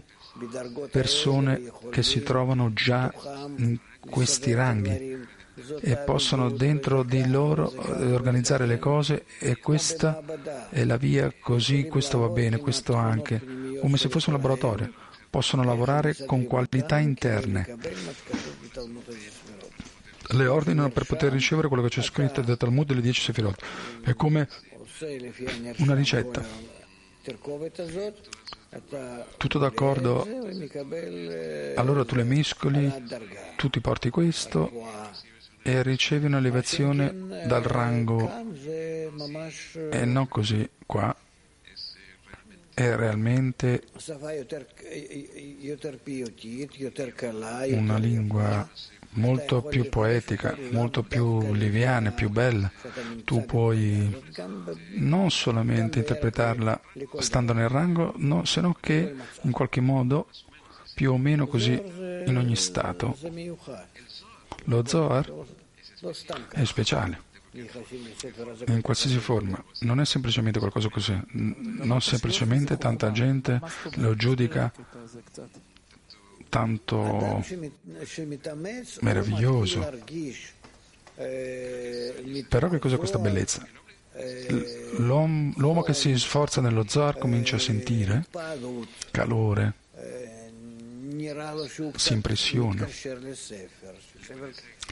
[0.90, 3.14] persone che si trovano già
[3.58, 5.28] in questi ranghi
[5.80, 10.20] e possono dentro di loro eh, organizzare le cose e questa
[10.70, 13.40] è la via così, questo va bene, questo anche,
[13.80, 14.92] come se fosse un laboratorio
[15.30, 17.76] possono lavorare con qualità interne.
[20.32, 23.64] Le ordinano per poter ricevere quello che c'è scritto nel Talmud delle dieci Sefirot.
[24.02, 24.48] È come
[25.78, 26.44] una ricetta.
[29.36, 30.26] Tutto d'accordo?
[31.76, 32.92] Allora tu le mescoli,
[33.56, 34.70] tu ti porti questo
[35.62, 38.30] e ricevi una elevazione dal rango
[39.90, 41.14] e non così qua
[42.74, 43.82] è realmente
[47.72, 48.68] una lingua
[49.12, 52.70] molto più poetica, molto più liviana, più bella.
[53.24, 54.22] Tu puoi
[54.94, 56.80] non solamente interpretarla
[57.18, 60.28] stando nel rango, no, se no che in qualche modo
[60.94, 63.16] più o meno così in ogni stato.
[64.64, 65.32] Lo Zohar
[66.52, 73.60] è speciale in qualsiasi forma, non è semplicemente qualcosa così, non semplicemente tanta gente
[73.96, 74.72] lo giudica
[76.48, 77.44] tanto
[79.00, 79.80] meraviglioso.
[81.16, 83.66] Però che cos'è questa bellezza?
[84.98, 88.26] L'uomo, l'uomo che si sforza nello zar comincia a sentire
[89.10, 89.74] calore,
[91.94, 92.88] si impressiona,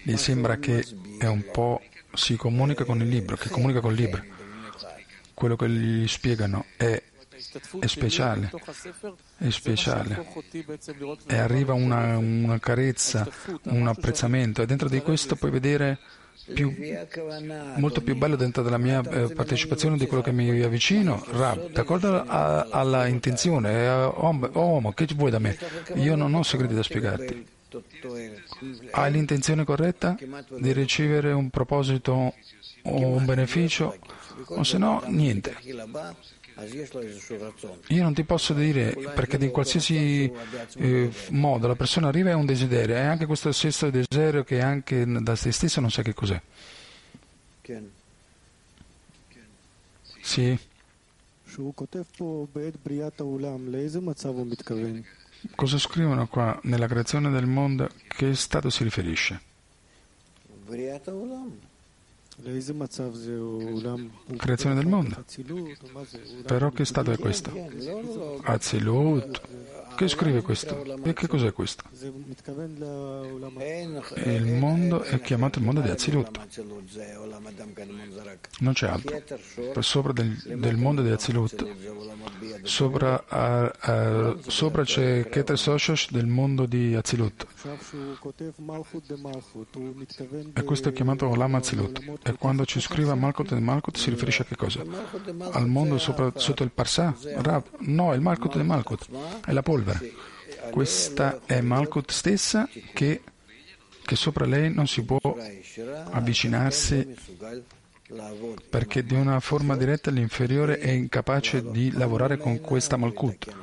[0.03, 0.85] gli sembra che
[1.19, 1.81] è un po'
[2.19, 4.23] si comunica con il libro, che comunica col libro.
[5.33, 7.01] Quello che gli spiegano è,
[7.79, 8.51] è speciale,
[9.39, 10.27] è speciale.
[11.27, 13.27] E arriva una, una carezza,
[13.65, 15.99] un apprezzamento e dentro di questo puoi vedere
[16.53, 16.75] più,
[17.77, 21.25] molto più bello dentro della mia eh, partecipazione di quello che mi avvicino.
[21.31, 25.57] Rab, d'accordo alla intenzione, eh, oh, oh, che vuoi da me?
[25.95, 27.57] Io non ho segreti da spiegarti.
[28.93, 30.17] Hai l'intenzione corretta
[30.59, 32.35] di ricevere un proposito
[32.83, 33.99] o un beneficio,
[34.47, 35.57] o se no, niente.
[37.89, 40.31] Io non ti posso dire perché in qualsiasi
[40.77, 45.05] eh, modo la persona arriva è un desiderio, è anche questo stesso desiderio che anche
[45.07, 46.41] da se stesso non sa che cos'è.
[50.21, 50.59] Sì.
[55.55, 57.89] Cosa scrivono qua nella creazione del mondo?
[58.09, 59.41] Che stato si riferisce?
[64.37, 65.25] Creazione del mondo.
[66.47, 67.51] Però che stato è questo?
[68.43, 69.41] Azilut.
[69.99, 71.03] Che scrive questo?
[71.03, 71.83] E che cos'è questo?
[74.25, 76.39] Il mondo è chiamato il mondo di Azilut.
[78.61, 79.83] Non c'è altro.
[79.83, 81.67] Sopra del, del mondo di Azilut,
[82.63, 87.47] sopra, uh, uh, sopra c'è Keter Soshosh del mondo di Azilut.
[90.53, 92.28] E questo è chiamato Olam Azilut.
[92.29, 94.83] E quando ci scrive Malkut e Malkut si riferisce a che cosa?
[95.53, 97.17] Al mondo sopra, sotto il Parsà?
[97.37, 97.65] Rab?
[97.79, 99.09] No, il Malkut di Malkut.
[99.47, 100.13] È la polvere.
[100.71, 103.23] Questa è Malkut stessa che,
[104.05, 105.19] che sopra lei non si può
[106.11, 107.15] avvicinarsi
[108.69, 113.55] perché di una forma diretta l'inferiore è incapace di lavorare con questa Malkut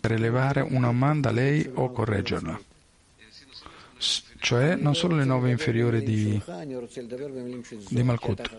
[0.00, 2.60] per elevare una man da lei o correggerla.
[4.42, 6.42] Cioè non solo le nove inferiori di,
[7.88, 8.58] di Malkut.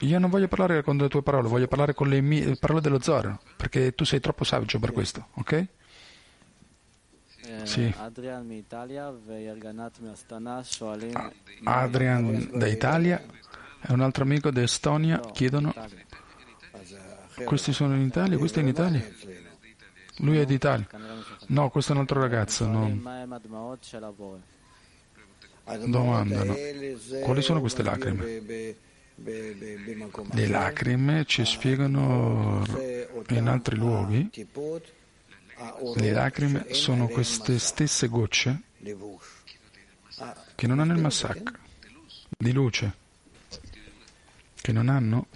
[0.00, 2.98] Io non voglio parlare con le tue parole, voglio parlare con le mie parole dello
[2.98, 5.66] Zohar, perché tu sei troppo saggio per questo, ok?
[7.64, 7.94] Sì.
[11.64, 13.22] Adrian da Italia
[13.82, 15.74] e un altro amico da Estonia chiedono
[17.44, 18.38] questi sono in Italia?
[18.38, 19.06] Questo è in Italia?
[20.20, 20.86] Lui è d'Italia.
[21.48, 22.66] No, questo è un altro ragazzo.
[22.66, 23.02] Non.
[25.76, 26.56] Domandano
[27.22, 28.76] quali sono queste lacrime?
[29.16, 32.64] Le lacrime ci spiegano
[33.28, 34.30] in altri luoghi.
[35.96, 38.62] Le lacrime sono queste stesse gocce
[40.54, 41.52] che non hanno il massac
[42.38, 42.94] di luce,
[44.60, 45.26] che non hanno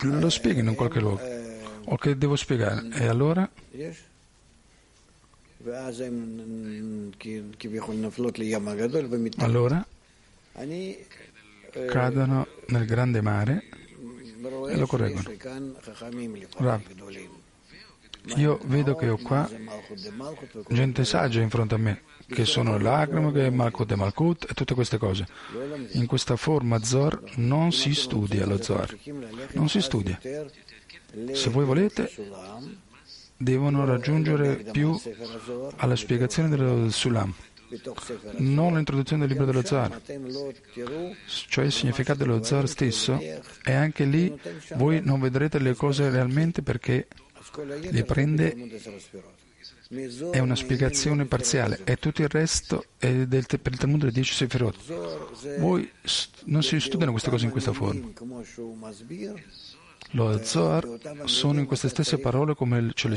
[0.00, 1.20] lo spieghi in qualche luogo.
[1.90, 2.88] O che devo spiegare.
[2.92, 3.50] E allora
[9.38, 9.86] allora
[11.86, 13.64] cadono nel grande mare
[14.68, 15.30] e lo correggono.
[16.56, 16.82] Rav,
[18.36, 19.48] io vedo che ho qua
[20.68, 24.98] gente saggia in fronte a me, che sono è Malkut e Malkut e tutte queste
[24.98, 25.26] cose.
[25.92, 28.96] In questa forma Zor non si studia lo Zor,
[29.52, 30.20] non si studia.
[31.32, 32.10] Se voi volete,
[33.38, 35.00] devono raggiungere più
[35.76, 37.32] alla spiegazione del Sulam
[38.38, 40.00] non l'introduzione del libro dello zar,
[41.48, 44.34] cioè il significato dello zar stesso, e anche lì
[44.76, 47.08] voi non vedrete le cose realmente perché
[47.90, 48.56] le prende
[50.30, 54.34] è una spiegazione parziale e tutto il resto è del, per il Talmud delle dieci
[54.34, 55.58] Sefirot.
[55.58, 55.90] Voi
[56.44, 58.06] non si studiano queste cose in questa forma.
[60.12, 60.86] Lo Zohar
[61.24, 63.16] sono in queste stesse parole come ce le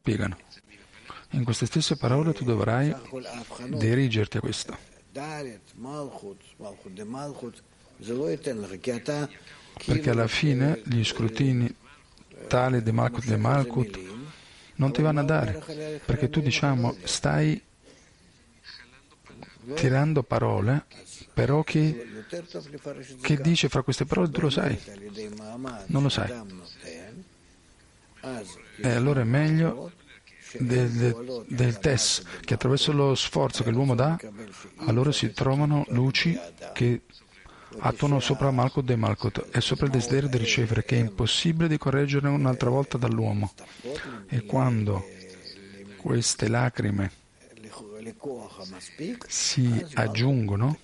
[0.00, 0.36] spiegano.
[1.30, 2.94] In queste stesse parole tu dovrai
[3.68, 4.76] dirigerti a questo.
[9.86, 11.74] Perché alla fine gli scrutini
[12.48, 14.00] tale di Malkut e Malkut
[14.76, 17.62] non ti vanno a dare, perché tu diciamo stai
[19.74, 20.86] tirando parole,
[21.32, 22.24] però che,
[23.20, 24.78] che dice fra queste parole tu lo sai,
[25.86, 26.32] non lo sai.
[28.82, 29.92] E allora è meglio
[30.58, 34.18] del, del, del test, che attraverso lo sforzo che l'uomo dà,
[34.86, 36.38] allora si trovano luci
[36.72, 37.02] che
[37.78, 41.78] attuano sopra Malkut e Malkut e sopra il desiderio di ricevere, che è impossibile di
[41.78, 43.52] correggere un'altra volta dall'uomo.
[44.28, 45.06] E quando
[45.96, 47.12] queste lacrime
[49.26, 50.78] si aggiungono,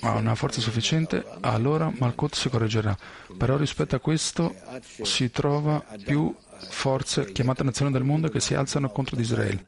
[0.00, 2.96] ha una forza sufficiente, allora Malkut si correggerà.
[3.36, 4.54] Però rispetto a questo
[5.02, 6.34] si trova più
[6.70, 9.66] forze chiamate nazioni del mondo che si alzano contro di Israele.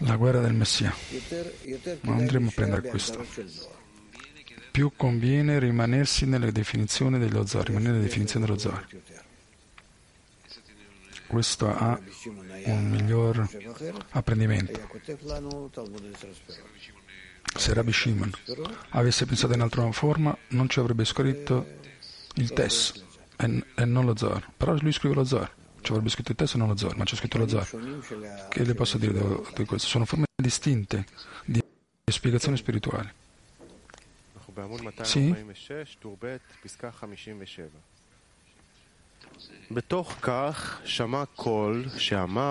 [0.00, 0.94] La guerra del Messia.
[2.02, 3.24] Ma andremo a prendere questo.
[4.76, 8.86] Più conviene rimanersi nelle definizioni dello Zohar, rimanere nelle definizioni dello Zohar.
[11.26, 11.98] Questo ha
[12.66, 13.48] un miglior
[14.10, 14.78] apprendimento.
[17.56, 18.30] Se Rabbi Shimon
[18.90, 21.66] avesse pensato in altra forma, non ci avrebbe scritto
[22.34, 23.02] il Tess
[23.34, 24.46] e, non lo Zohar.
[24.54, 25.50] Però lui scrive lo Zohar.
[25.80, 28.46] Ci avrebbe scritto il Tess e non lo Zohar, ma c'è scritto lo Zohar.
[28.50, 29.14] Che le posso dire
[29.54, 29.88] di questo?
[29.88, 31.06] Sono forme distinte
[31.46, 31.64] di
[32.04, 33.24] spiegazione spirituale.
[35.04, 35.34] Sì?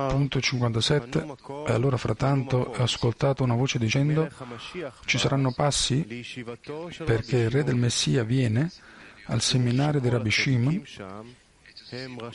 [0.10, 1.26] Punto 57.
[1.68, 4.30] E allora frattanto ho ascoltato una voce dicendo
[5.06, 6.24] ci saranno passi
[7.04, 8.70] perché il re del Messia viene
[9.26, 10.84] al seminario di Rabbi Shimon.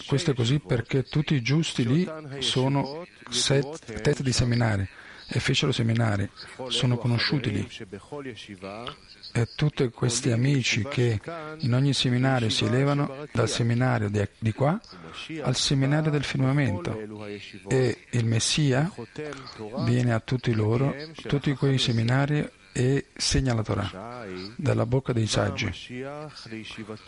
[0.07, 2.09] Questo è così perché tutti i giusti lì
[2.39, 4.89] sono set, di seminari
[5.29, 6.29] e fecero seminari,
[6.69, 7.69] sono conosciuti lì.
[9.33, 11.21] E tutti questi amici che
[11.59, 14.81] in ogni seminario si elevano dal seminario di qua
[15.43, 16.99] al seminario del firmamento
[17.69, 18.91] e il Messia
[19.85, 24.27] viene a tutti loro, tutti quei seminari e segna la Torah
[24.57, 25.71] dalla bocca dei saggi.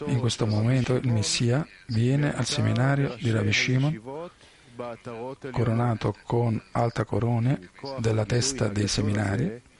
[0.06, 4.30] In questo momento il Messia viene al seminario di Rabbi Shimon
[5.50, 9.70] coronato con alta corone della testa dei seminari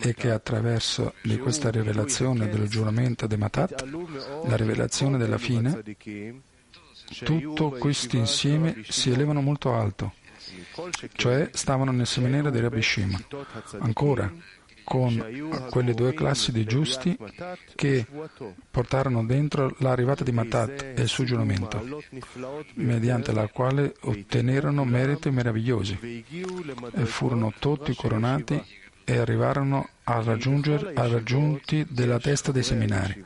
[0.00, 3.82] e che attraverso di questa rivelazione del giuramento di Matat,
[4.46, 5.82] la rivelazione della fine,
[7.24, 10.12] tutto questo insieme si elevano molto alto,
[11.14, 13.24] cioè stavano nel seminario di Rabbi Shimon.
[13.78, 14.30] Ancora,
[14.84, 17.16] con quelle due classi di giusti
[17.74, 18.06] che
[18.70, 22.02] portarono dentro l'arrivata di Matat e il suo giuramento,
[22.74, 26.24] mediante la quale ottenerono meriti meravigliosi
[26.92, 33.24] e furono tutti coronati e arrivarono a raggiungere a raggiunti della testa dei seminari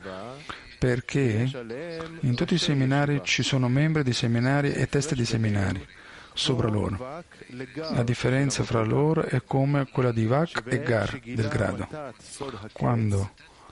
[0.81, 1.47] perché
[2.21, 5.85] in tutti i seminari ci sono membri di seminari e teste di seminari
[6.33, 7.23] sopra loro.
[7.93, 11.87] La differenza fra loro è come quella di Vak e Gar del grado.
[12.71, 13.31] Quando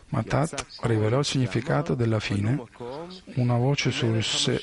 [0.10, 2.64] Matat rivelò il significato della fine,
[3.36, 4.62] una voce sul se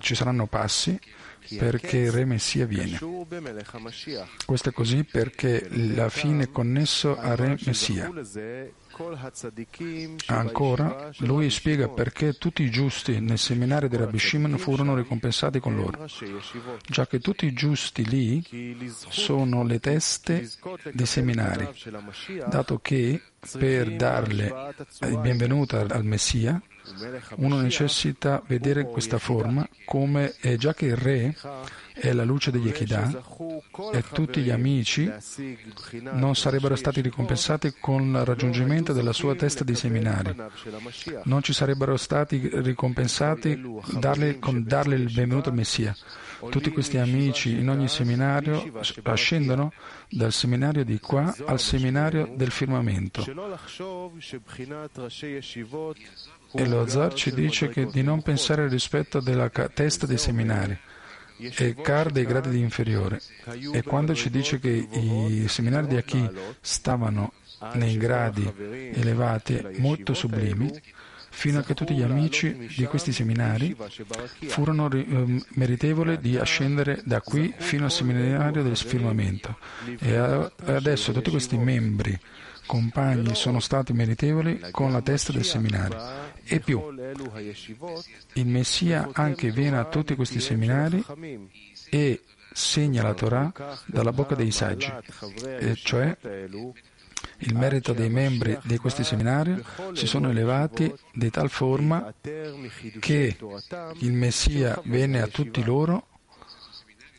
[0.00, 0.98] ci saranno passi
[1.58, 2.98] perché il Re Messia viene.
[4.44, 8.10] Questo è così perché la fine è connesso al Re Messia.
[10.26, 15.74] Ancora, lui spiega perché tutti i giusti nel seminario di Rabbi Shimon furono ricompensati con
[15.74, 16.06] loro,
[16.88, 20.48] già che tutti i giusti lì sono le teste
[20.92, 21.68] dei seminari,
[22.48, 23.20] dato che
[23.58, 26.62] per darle il benvenuto al Messia,
[27.36, 31.34] uno necessita vedere questa forma come è già che il re
[31.94, 33.22] è la luce degli Echidà
[33.92, 35.10] e tutti gli amici
[36.12, 40.34] non sarebbero stati ricompensati con il raggiungimento della sua testa di seminari.
[41.24, 43.62] Non ci sarebbero stati ricompensati
[43.98, 45.94] darle, con darle il benvenuto al Messia.
[46.50, 48.62] Tutti questi amici in ogni seminario
[49.04, 49.72] ascendono
[50.10, 53.24] dal seminario di qua al seminario del firmamento.
[56.56, 60.78] E lo Zar ci dice di non pensare rispetto della testa dei seminari
[61.36, 63.20] e Car dei gradi di inferiore.
[63.72, 66.30] E quando ci dice che i seminari di Aki
[66.60, 67.32] stavano
[67.72, 68.50] nei gradi
[68.94, 70.70] elevati molto sublimi,
[71.30, 73.76] fino a che tutti gli amici di questi seminari
[74.46, 79.58] furono eh, meritevoli di ascendere da qui fino al seminario del firmamento.
[79.98, 80.16] E
[80.66, 82.18] adesso tutti questi membri
[82.66, 86.32] compagni sono stati meritevoli con la testa del seminario.
[86.46, 86.82] E più,
[88.34, 91.04] il Messia anche viene a tutti questi seminari
[91.90, 92.22] e
[92.52, 93.52] segna la Torah
[93.86, 94.92] dalla bocca dei saggi,
[95.58, 96.16] e cioè
[97.38, 103.36] il merito dei membri di questi seminari si sono elevati di tal forma che
[103.98, 106.08] il Messia venne a tutti loro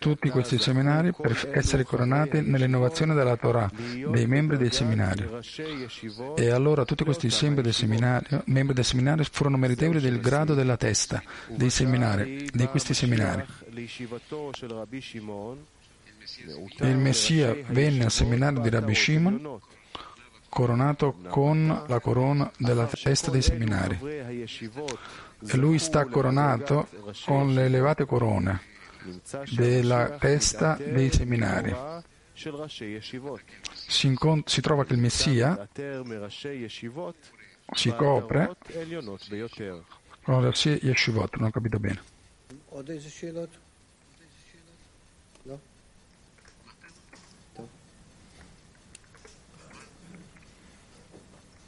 [0.06, 5.42] tutti questi seminari per essere coronati nell'innovazione della Torah dei membri del seminario.
[6.36, 10.78] E allora tutti questi membri del seminario, membri del seminario furono meritevoli del grado della
[10.78, 13.44] testa dei seminari, di questi seminari.
[16.82, 19.60] Il Messia venne al seminario di Rabbi Shimon
[20.48, 23.98] coronato con la corona della testa dei seminari.
[24.04, 26.90] E lui sta coronato
[27.26, 28.74] con le elevate corone
[29.52, 31.76] della testa dei seminari.
[33.74, 35.68] Si, incont- si trova che il Messia
[37.74, 38.56] si copre
[40.26, 42.02] con Rashi Yeshivot, non ho capito bene.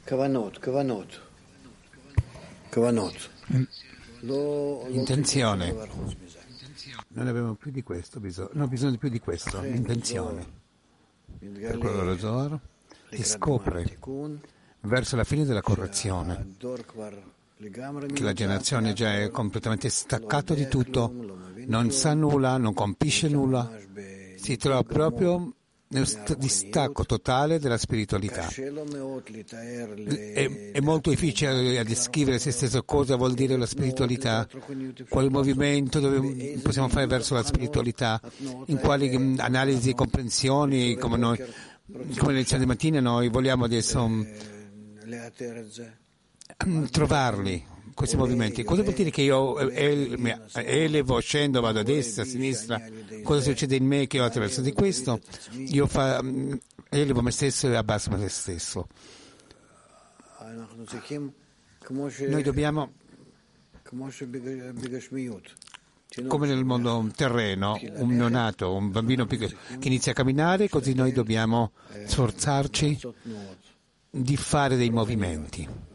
[0.04, 1.20] Kavanot, Kavanot,
[2.70, 3.30] Kavanot.
[4.88, 5.74] Intenzione.
[7.08, 10.46] Non abbiamo più di questo bisogno, no, bisogno di più di questo, intenzione.
[11.38, 12.58] Per quello lo Zohar
[13.10, 13.98] si scopre
[14.80, 16.54] verso la fine della correzione
[17.58, 21.12] che la generazione già è completamente staccata di tutto,
[21.66, 23.68] non sa nulla, non capisce nulla,
[24.36, 25.54] si trova proprio
[25.88, 28.46] distacco totale della spiritualità.
[28.46, 28.70] È,
[30.72, 34.46] è, molto difficile descrivere se stesso cosa vuol dire la spiritualità,
[35.08, 35.98] quale movimento
[36.62, 38.20] possiamo fare verso la spiritualità,
[38.66, 41.42] in quali mm, analisi e comprensioni, come noi,
[42.18, 44.22] come le lezioni di mattina noi vogliamo adesso mm,
[46.90, 48.62] trovarli questi movimenti.
[48.62, 52.80] Cosa vuol dire che io elevo, scendo, vado a destra, a sinistra?
[53.24, 55.18] Cosa succede in me che io attraverso di questo?
[55.50, 56.22] Io fa,
[56.90, 58.86] elevo me stesso e abbasso me stesso.
[62.28, 62.92] Noi dobbiamo,
[66.28, 71.72] come nel mondo terreno, un neonato, un bambino che inizia a camminare, così noi dobbiamo
[72.06, 73.00] sforzarci
[74.08, 75.87] di fare dei movimenti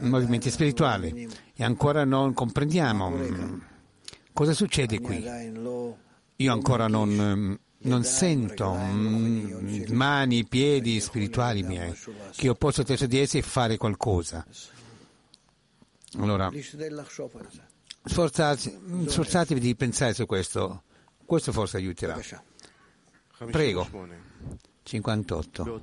[0.00, 3.58] movimenti spirituali e ancora non comprendiamo mm,
[4.32, 5.24] cosa succede qui.
[6.36, 11.94] Io ancora non, mm, non sento mm, mani, piedi spirituali miei,
[12.34, 14.46] che io posso attraverso di essi fare qualcosa.
[16.18, 16.50] Allora,
[18.04, 20.82] sforzatevi di pensare su questo,
[21.24, 22.18] questo forse aiuterà.
[23.50, 23.88] Prego.
[24.82, 25.82] 58.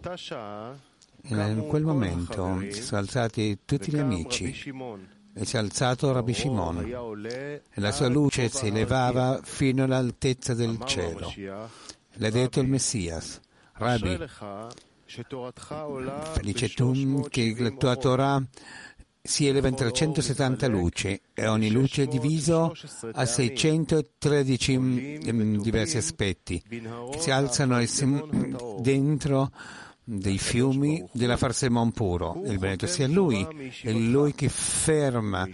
[1.28, 4.72] In quel momento si sono alzati tutti gli amici.
[5.36, 6.80] E si è alzato Rabbi Shimon.
[7.28, 11.34] e la sua luce si elevava fino all'altezza del cielo.
[12.18, 13.40] L'ha detto il Messias,
[13.74, 14.20] Rabbi,
[16.34, 18.46] felice tu che la tua Torah
[19.26, 22.74] si eleva in 370 luci e ogni luce è diviso
[23.14, 26.62] a 613 mm, diversi aspetti.
[26.62, 27.82] Che si alzano
[28.82, 29.50] dentro
[30.04, 32.42] dei fiumi della Farsemon puro.
[32.46, 33.46] Il benedetto sia Lui,
[33.82, 35.48] è Lui che ferma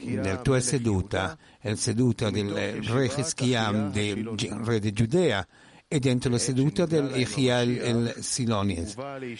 [0.00, 4.28] nella tua seduta, è la seduta del re Hischia, del
[4.64, 5.46] re di Giudea,
[5.90, 8.94] e dentro la seduta del el Silonies.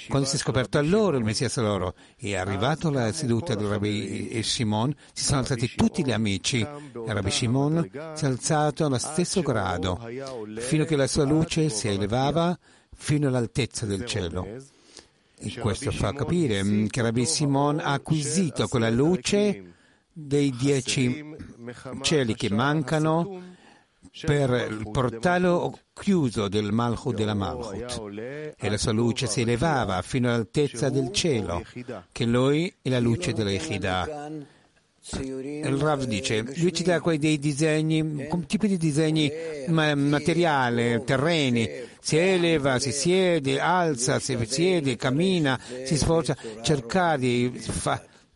[0.09, 4.41] Quando si è scoperto a loro il Messia loro è arrivato alla seduta del Rabbi
[4.43, 6.57] Shimon, si sono alzati tutti gli amici.
[6.59, 10.01] Il Rabbi Shimon si è alzato allo stesso grado,
[10.57, 12.59] fino a che la sua luce si elevava
[12.99, 14.47] fino all'altezza del cielo.
[15.41, 19.73] E questo fa capire mm, che Rabbi Simon ha acquisito quella luce
[20.13, 21.25] dei dieci
[22.03, 23.57] cieli che mancano
[24.21, 28.55] per il portale chiuso del Malchut della Malchut.
[28.57, 31.63] E la sua luce si elevava fino all'altezza del cielo,
[32.11, 34.29] che lui è la luce della Echida
[35.17, 39.31] il Rav dice, lui ci dà quei dei disegni, tipi di disegni
[39.69, 41.69] materiali, terreni,
[42.01, 47.61] si eleva, si siede, alza, si siede, cammina, si sforza, cercare di,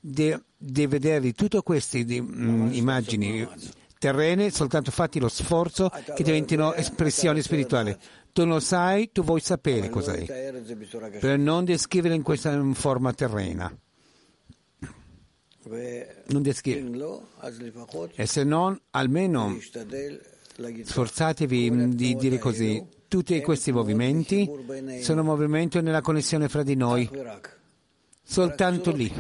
[0.01, 3.47] di, di vedere tutte queste di, mh, immagini
[3.99, 7.97] terrene, soltanto fatti lo sforzo che diventino espressioni spirituali.
[8.33, 10.25] Tu lo sai, tu vuoi sapere cos'è,
[11.21, 13.71] per non descrivere in questa forma terrena
[16.27, 16.91] non descrive.
[18.15, 19.57] E se non, almeno
[20.85, 22.85] sforzatevi di dire così.
[23.09, 24.49] Tutti questi movimenti
[25.03, 27.09] sono movimenti nella connessione fra di noi.
[28.25, 29.13] Soltanto lì,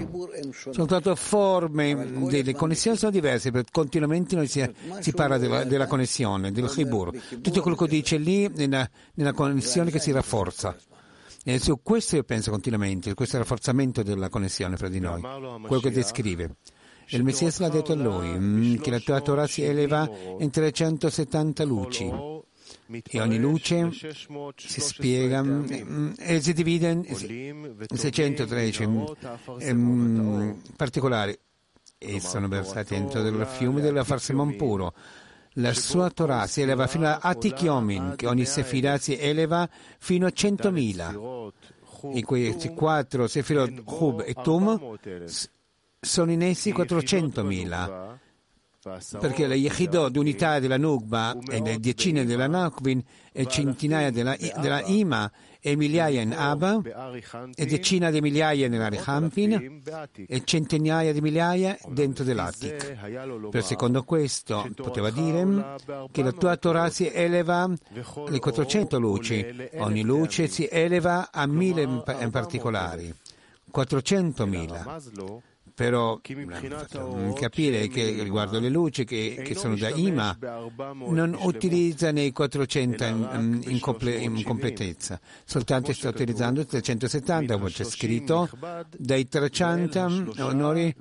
[0.70, 4.66] soltanto forme delle connessioni sono diverse, perché continuamente noi si,
[5.00, 7.10] si parla della, della, connessione, del chibur.
[7.42, 10.74] Tutto quello che dice lì nella, nella connessione che si rafforza.
[11.44, 15.90] E su questo io penso continuamente, questo rafforzamento della connessione fra di noi, quello che
[15.90, 16.56] descrive.
[17.08, 21.64] Il Messias l'ha detto a lui, mm, che la tua Torah si eleva in 370
[21.64, 22.10] luci.
[23.08, 23.90] E ogni luce
[24.56, 27.04] si spiega mm, e si divide in
[27.92, 31.36] 613 mm, particolari.
[31.98, 34.94] E sono versati dentro del fiume della Farsemon puro
[35.54, 40.30] la sua Torah si eleva fino a Atikyomin, che ogni sefirah si eleva fino a
[40.30, 41.14] centomila.
[42.04, 44.98] In questi quattro sefirot Hub e Tum
[46.00, 48.18] sono in essi 400.000
[49.20, 53.00] perché le Yechidot di unità della Nugba e le decine della Nakvin
[53.30, 55.30] e centinaia della, della Ima
[55.64, 56.80] e migliaia in Abba
[57.54, 59.80] e decine di migliaia nell'Arihampin
[60.26, 63.48] e centinaia di migliaia dentro dell'Atik.
[63.48, 65.76] Per secondo questo poteva dire
[66.10, 67.70] che la tua Torah si eleva
[68.26, 69.46] alle 400 luci,
[69.76, 73.14] ogni luce si eleva a mille in particolari.
[73.72, 75.50] 400.000.
[75.74, 76.20] Però
[77.34, 80.36] capire che riguardo le luci che, che sono da IMA
[81.08, 87.84] non utilizza nei 400 in, in, comple, in completezza, soltanto sta utilizzando 370 come c'è
[87.84, 88.48] scritto,
[88.96, 90.94] dai 300 onori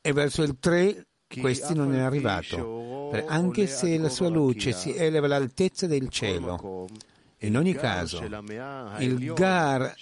[0.00, 1.06] e verso il 3
[1.40, 6.86] questi non è arrivato, anche se la sua luce si eleva all'altezza del cielo.
[7.42, 8.24] In ogni caso,
[8.98, 9.94] il Gar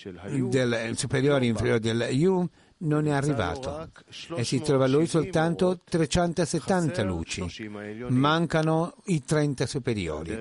[0.48, 2.48] del superiore e inferiore del Yu
[2.78, 3.90] non è arrivato
[4.34, 7.70] e si trova lui soltanto 370 luci,
[8.08, 10.36] mancano i 30 superiori.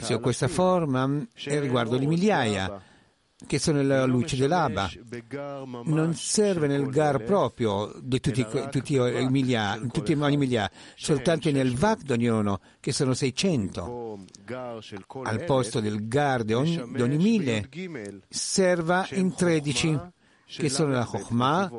[0.00, 2.82] Su questa forma, e riguardo le migliaia,
[3.46, 4.90] che sono la luce dell'Aba,
[5.84, 11.74] non serve nel Gar proprio di tutti, tutti, i migliaia, tutti ogni migliaia, soltanto nel
[11.74, 14.18] Vak di ognuno, che sono 600.
[15.22, 17.68] Al posto del Gar di ogni, di ogni mille,
[18.28, 19.98] serva in 13,
[20.56, 21.70] che sono la Chokhmah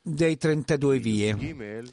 [0.00, 1.84] dei 32 vie.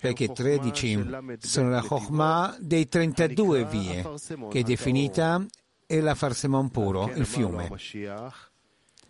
[0.00, 1.06] Perché 13
[1.40, 4.08] sono la Chokhmah dei 32 vie,
[4.48, 5.44] che è definita
[5.84, 7.68] è la Farsemon puro, il fiume.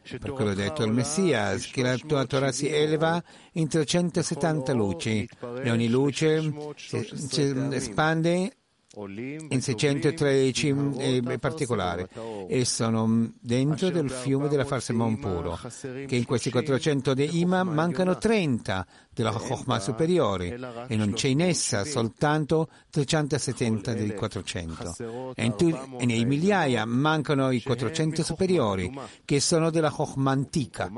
[0.08, 5.28] Per quello detto il Messia, che la tua Torah si eleva in 370 luci.
[5.62, 8.57] E ogni luce si espande
[9.06, 12.08] in 613 in particolare
[12.48, 15.58] e sono dentro del fiume della Farsemon puro
[16.06, 21.42] che in questi 400 di Ima mancano 30 della Chokhmah superiore e non c'è in
[21.42, 25.68] essa soltanto 370 dei 400 e, tu,
[25.98, 28.92] e, nei migliaia mancano i 400 superiori
[29.24, 30.90] che sono della Chokhmah antica.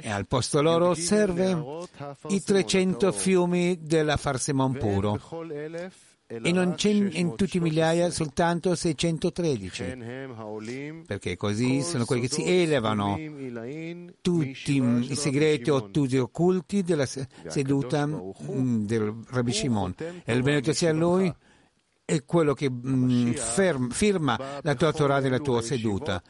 [0.00, 1.86] E al posto loro serve
[2.28, 5.20] i 300 fiumi della Farsemon puro
[6.40, 9.96] e non c'è in tutti i migliaia soltanto 613,
[11.06, 13.18] perché così sono quelli che si elevano
[14.22, 19.94] tutti i segreti ottusi occulti della seduta mm, del Rabbi Shimon.
[20.24, 21.32] E il benedetto sia lui
[22.04, 26.22] è quello che mm, ferma, firma la tua Torah della tua seduta.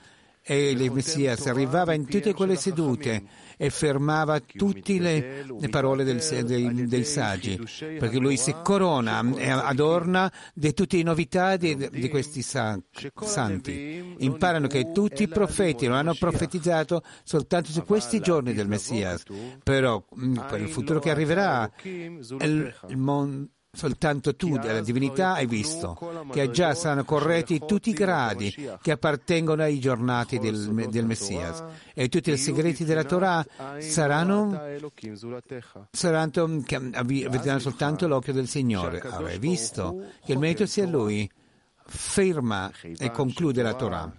[0.45, 3.23] E il Messia arrivava in tutte quelle sedute
[3.63, 9.51] e fermava tutte le, le parole del, dei, dei, saggi, perché lui si corona e
[9.51, 14.17] adorna di tutte le novità di, di questi santi.
[14.19, 19.17] Imparano che tutti i profeti non hanno profetizzato soltanto su questi giorni del Messia,
[19.63, 25.47] però mm, per il futuro che arriverà il, il mondo Soltanto tu della divinità hai
[25.47, 25.99] visto
[26.31, 32.11] che già saranno corretti tutti i gradi che appartengono ai giornati del, del Messia e
[32.11, 33.43] tutti i segreti della Torah
[33.79, 34.61] saranno,
[35.91, 36.51] saranno
[37.31, 39.01] vedranno soltanto l'occhio del Signore.
[39.01, 41.27] Avrai visto che il merito sia Lui.
[41.85, 44.13] ferma e conclude la Torah,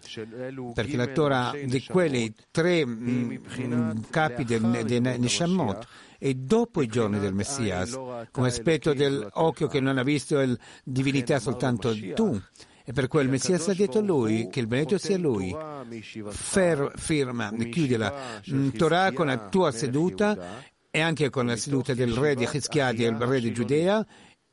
[0.73, 5.87] perché la Torah di quelli tre mm, mm, capi del, del Neshamot
[6.25, 7.85] e dopo i giorni del Messia,
[8.31, 12.41] come aspetto dell'occhio che non ha visto la divinità soltanto tu.
[12.85, 15.53] E per quel Messia ha detto a lui, che il benedetto sia lui,
[16.29, 18.13] fer, firma, chiude la
[18.49, 22.93] mm, Torah con la tua seduta e anche con la seduta del re di Chizkiah,
[22.93, 24.05] del re di Giudea,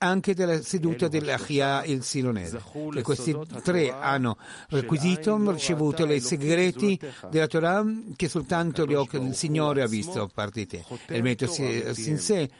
[0.02, 4.38] anche della seduta dell'Achia il Silonese, che questi tre hanno
[4.68, 6.98] requisito, ricevuto i segreti
[7.28, 7.84] della Torah
[8.16, 10.84] che soltanto del Signore ha visto a parte di te.
[11.06, 12.50] E il metodo in sé,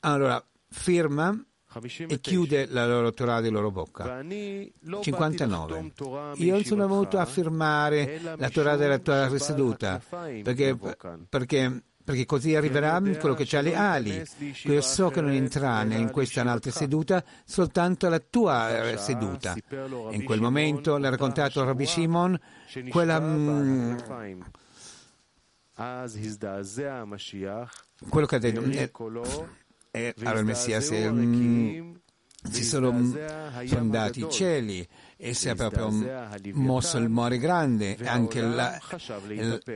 [0.00, 1.38] allora firma
[2.08, 4.24] e chiude la loro Torah di loro bocca.
[5.00, 5.92] 59.
[6.36, 10.00] Io non sono venuto a firmare la Torah della tua seduta
[10.42, 10.78] perché,
[11.28, 14.22] perché perché così arriverà quello che ha le ali.
[14.62, 19.56] Io so che non entrerà in questa un'altra seduta, soltanto la tua eh, seduta.
[20.10, 22.38] In quel momento l'ha raccontato Rabbi Shimon,
[22.90, 23.20] quella...
[23.20, 23.96] Mm,
[28.08, 28.62] quello che ha detto...
[28.62, 28.90] Eh,
[29.90, 31.94] eh, allora il Messia si, mm,
[32.48, 33.16] si sono mm,
[33.66, 34.86] fondati i cieli
[35.16, 35.90] e si è proprio
[36.52, 38.78] mosso il mare grande, anche la,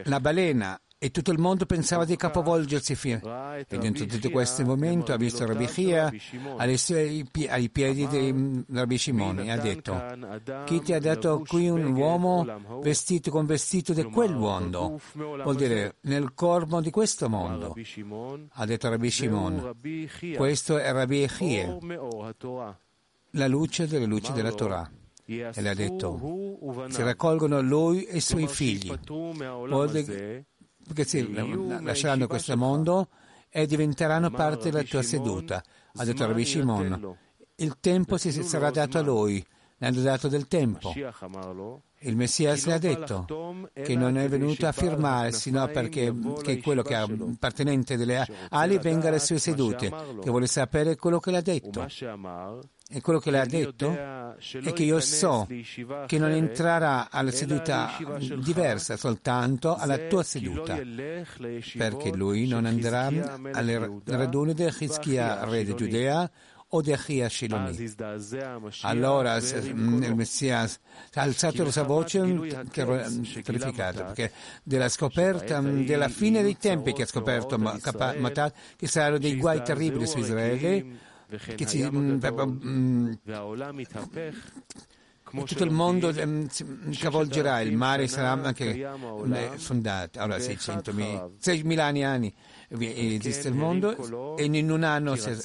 [0.04, 5.16] la balena e tutto il mondo pensava di capovolgersi e dentro tutto questo momento ha
[5.16, 6.12] visto Rabbi Chia
[7.48, 9.98] ai piedi di Rabbi Shimon e ha detto
[10.66, 12.46] chi ti ha dato qui un uomo
[12.82, 17.74] vestito con vestito di quel mondo vuol dire nel corpo di questo mondo
[18.50, 19.76] ha detto Rabbi Shimon
[20.36, 21.78] questo è Rabbi Chia
[23.30, 24.90] la luce delle luci della Torah.
[25.24, 28.92] E le ha detto si raccolgono lui e i suoi figli.
[29.06, 30.46] Vuol dire
[30.92, 31.32] perché sì,
[31.82, 33.08] lasceranno questo mondo
[33.48, 35.62] e diventeranno parte della tua seduta.
[35.94, 37.16] Ha detto Rabbi Shimon,
[37.56, 39.44] il tempo si sarà dato a lui
[39.82, 40.92] le hanno dato del tempo.
[42.02, 46.82] Il Messia le ha detto che non è venuto a firmare, sino perché che quello
[46.82, 51.36] che è appartenente delle ali venga alle sue sedute, che vuole sapere quello che le
[51.38, 51.86] ha detto.
[52.92, 53.92] E quello che le ha detto?
[54.62, 55.46] è che io so
[56.06, 57.96] che non entrerà alla seduta
[58.42, 60.76] diversa, soltanto alla tua seduta,
[61.76, 63.06] perché lui non andrà
[63.52, 66.30] alle raduni del Hizkia, re di Giudea,
[66.72, 67.92] o di Achia Shiloni.
[68.82, 70.68] Allora il Messia ha
[71.14, 72.20] alzato la sua voce
[72.70, 74.32] terrificata, perché
[74.62, 80.06] della scoperta, della fine dei tempi che ha scoperto Matat, che saranno dei guai terribili
[80.06, 81.08] su Israele,
[81.54, 81.88] che si,
[85.30, 86.12] tutto il mondo
[86.98, 88.84] cavolgerà, il mare sarà anche
[89.56, 90.18] fondato.
[90.18, 92.34] Allora, 600.000, 6.000 anni
[92.68, 95.36] esiste il mondo e in un anno si è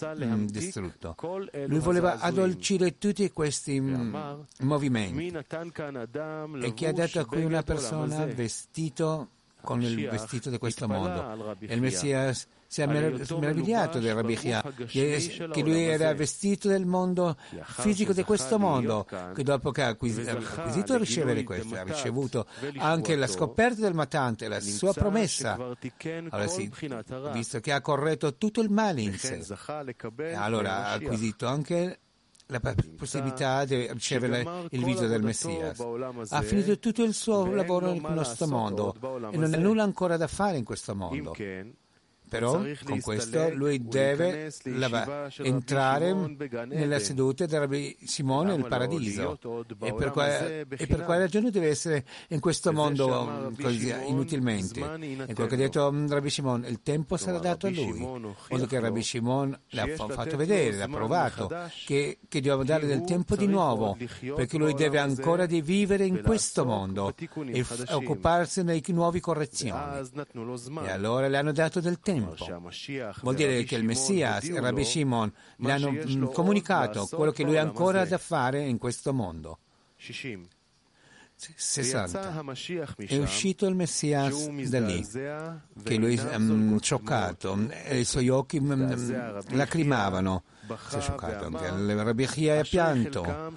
[0.46, 1.16] distrutto.
[1.68, 3.80] Lui voleva addolcire tutti questi
[4.60, 5.38] movimenti
[6.62, 9.30] e che ha dato a cui una persona vestito
[9.62, 11.56] con il vestito di questo mondo.
[11.60, 12.34] E il Messia
[12.68, 18.60] si è meravigliato del Rabbi Chia, che lui era vestito del mondo fisico di questo
[18.60, 22.46] mondo, che dopo che ha acquisito a ricevere questo, ha ricevuto
[22.78, 25.54] anche la scoperta del matante, la sua promessa.
[25.54, 26.72] Allora sì,
[27.32, 29.46] visto che ha corretto tutto il male in sé,
[30.34, 32.00] allora ha acquisito anche
[32.48, 32.62] la
[32.98, 35.74] possibilità di ricevere il viso del Messia.
[36.30, 38.94] Ha finito tutto il suo lavoro nel nostro mondo
[39.32, 41.36] e non ha nulla ancora da fare in questo mondo.
[42.28, 44.52] Però con questo lui deve
[45.38, 46.14] entrare
[46.66, 49.38] nella seduta di Rabbi Simone nel paradiso.
[49.80, 54.80] E per, quale, e per quale ragione deve essere in questo mondo così inutilmente.
[55.28, 58.80] E quello che ha detto Rabbi Simone, il tempo sarà dato a lui, modo che
[58.80, 61.52] Rabbi Simone l'ha fatto vedere, l'ha provato,
[61.86, 63.96] che, che dobbiamo dare del tempo di nuovo,
[64.36, 70.10] perché lui deve ancora di vivere in questo mondo e f- occuparsi dei nuovi correzioni.
[70.84, 72.72] E allora le hanno dato del tempo tempo.
[73.22, 77.62] Vuol dire che il Messia e Rabbi Shimon le hanno comunicato quello che lui ha
[77.62, 79.60] ancora da fare in questo mondo.
[81.38, 82.44] 60.
[82.96, 85.06] È uscito il Messia da lì,
[85.84, 90.44] che lui è um, scioccato, e i suoi occhi um, lacrimavano.
[90.88, 91.66] Si è scioccato anche.
[91.66, 93.54] Il Rabbi Chia ha pianto.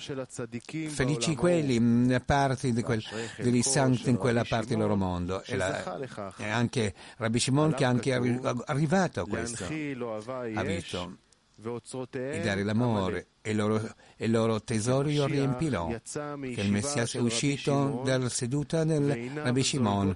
[0.88, 3.02] Felici quelli, parti di quel,
[3.36, 5.42] degli santi in quella parte del loro mondo.
[5.44, 5.98] E, la,
[6.36, 9.64] e anche Rabbi Shimon che è anche arrivato a questo.
[9.64, 11.26] Ha visto
[11.60, 15.88] e dare l'amore e i loro, loro, tesori io riempirò.
[15.88, 20.14] Che il Messia è uscito dalla seduta del Rabbi Shimon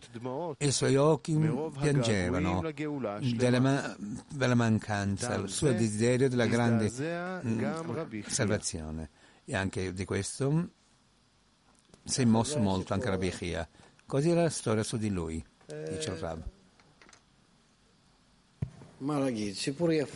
[0.57, 1.37] e i suoi occhi
[1.81, 2.63] piangevano
[3.35, 3.97] della, ma,
[4.31, 6.91] della mancanza, il suo desiderio della grande
[8.27, 9.11] salvazione.
[9.45, 10.69] E anche di questo
[12.05, 13.69] si è mosso molto anche Rabbi Chia.
[14.07, 16.43] Così era la storia su di lui, dice il Rab.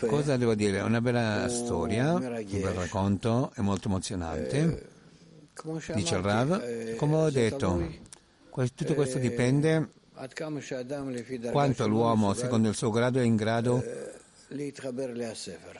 [0.06, 0.80] Cosa devo dire?
[0.80, 4.88] Una bella storia, un bel racconto, è molto emozionante.
[5.94, 7.84] Dice il Rav, come ho detto,
[8.74, 9.90] tutto questo dipende
[11.50, 13.82] quanto l'uomo, secondo il suo grado, è in grado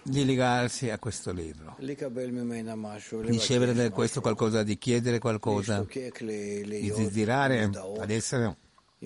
[0.02, 1.96] di legarsi a questo libro, di
[3.20, 8.57] ricevere da questo qualcosa, di chiedere qualcosa, di desiderare ad essere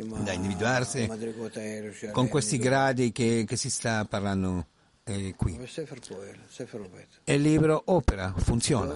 [0.03, 1.09] da individuarsi
[2.12, 4.66] con questi gradi che, che si sta parlando
[5.05, 5.59] eh, qui.
[7.24, 8.94] E il libro opera, funziona.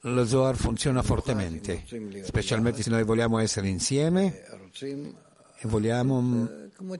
[0.00, 1.84] Lo Zohar funziona fortemente,
[2.22, 4.42] specialmente se noi vogliamo essere insieme
[5.64, 6.44] e vogliamo mm,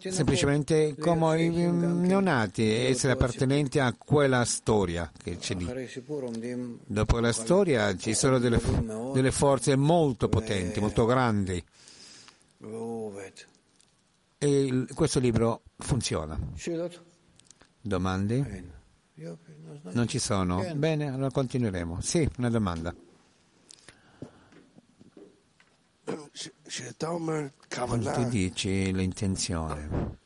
[0.08, 5.68] semplicemente come i neonati essere appartenenti a quella storia che c'è lì.
[6.84, 8.60] Dopo la storia ci sono delle,
[9.12, 11.62] delle forze molto potenti, molto grandi
[14.38, 16.38] e il, questo libro funziona.
[17.80, 18.80] Domande?
[19.82, 20.64] Non ci sono?
[20.74, 22.00] Bene, allora continueremo.
[22.00, 22.94] Sì, una domanda.
[27.68, 30.18] Quando tu dici l'intenzione,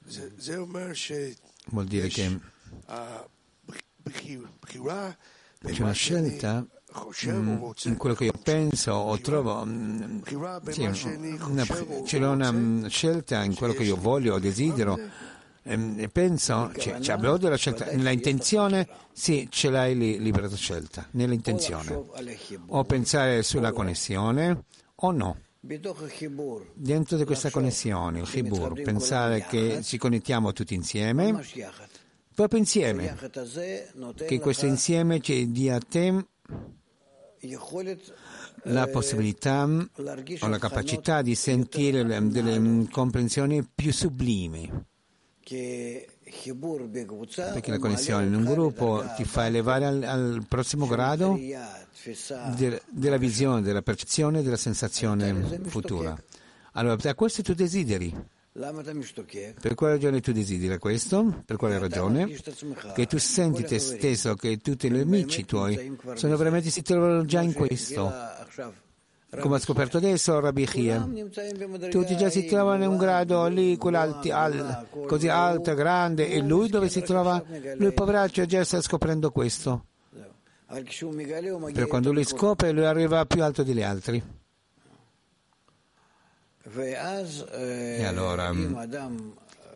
[1.66, 2.40] vuol dire che
[5.60, 6.66] c'è una scelta
[7.84, 10.20] in quello che io penso o trovo, mm,
[10.68, 11.64] sì, una,
[12.04, 14.98] c'è una mm, scelta in quello che io voglio o desidero
[15.62, 20.48] ehm, e penso, cioè, cioè, abbiamo della scelta, nella intenzione sì, ce l'hai lì, libera
[20.54, 22.04] scelta, nell'intenzione,
[22.68, 24.64] o pensare sulla connessione
[24.96, 25.38] o no.
[26.74, 31.42] Dentro di questa connessione, il Chibur, pensare che ci connettiamo tutti insieme,
[32.34, 33.16] proprio insieme,
[34.26, 36.26] che questo insieme ci dia a te
[38.64, 44.70] la possibilità o la capacità di sentire delle comprensioni più sublimi.
[47.52, 51.38] Perché la connessione in un gruppo ti fa elevare al, al prossimo grado
[52.56, 56.20] de, della visione, della percezione, della sensazione futura.
[56.72, 58.34] Allora, da questo tu desideri.
[59.60, 61.42] Per quale ragione tu desideri questo?
[61.44, 62.26] Per quale ragione?
[62.94, 67.42] Che tu senti te stesso, che tutti gli amici tuoi sono veramente si trovano già
[67.42, 68.10] in questo.
[69.38, 71.06] Come ha scoperto adesso Rabbi Chia,
[71.90, 76.68] tutti già si trovano in un grado lì, quell'alti, al, così alto, grande, e lui
[76.68, 77.42] dove si trova?
[77.76, 79.84] Lui poveraccio già sta scoprendo questo.
[80.66, 84.44] Per quando lui scopre, lui arriva più alto degli altri.
[86.74, 88.52] E allora,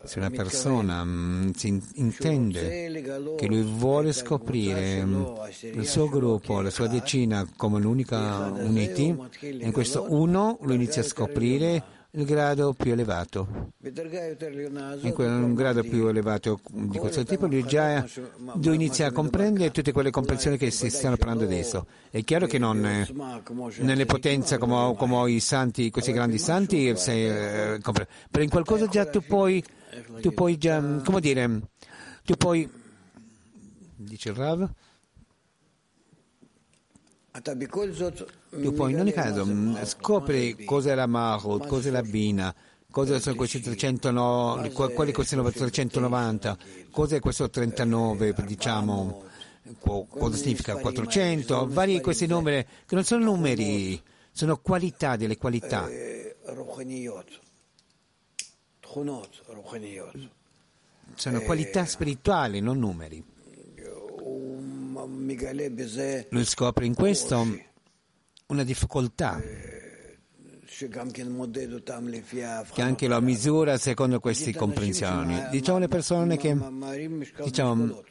[0.03, 5.25] se una persona mm, si intende che lui vuole scoprire mm,
[5.73, 11.05] il suo gruppo, la sua decina come l'unica unity, in questo uno lo inizia a
[11.05, 11.83] scoprire
[12.13, 13.71] il grado più elevato.
[13.81, 18.05] In un grado più elevato di questo tipo lui già
[18.61, 21.85] inizia a comprendere tutte quelle comprensioni che si stanno parlando adesso.
[22.09, 22.81] È chiaro che non
[23.77, 29.05] nelle potenze come, come i santi, questi grandi santi, se, eh, però in qualcosa già
[29.05, 29.63] tu puoi,
[30.19, 31.61] tu puoi già, come dire,
[32.25, 32.69] tu puoi,
[33.95, 34.69] dice il Rav,
[38.49, 42.53] tu poi in ogni caso mm, scopri cos'è la Mahut, cos'è la Bina,
[42.91, 46.57] cosa sono questi 309, quali sono 390,
[46.91, 49.23] cos'è questo 39, diciamo,
[49.79, 54.01] cosa significa 400, vari questi numeri che non sono numeri,
[54.31, 55.87] sono qualità delle qualità.
[61.15, 63.30] Sono qualità spirituali, non numeri.
[66.29, 67.59] Lui scopre in questo
[68.47, 69.41] una difficoltà
[72.73, 75.47] che anche lo misura secondo queste comprensioni.
[75.51, 76.57] Diciamo le persone che,
[77.43, 78.03] diciamo,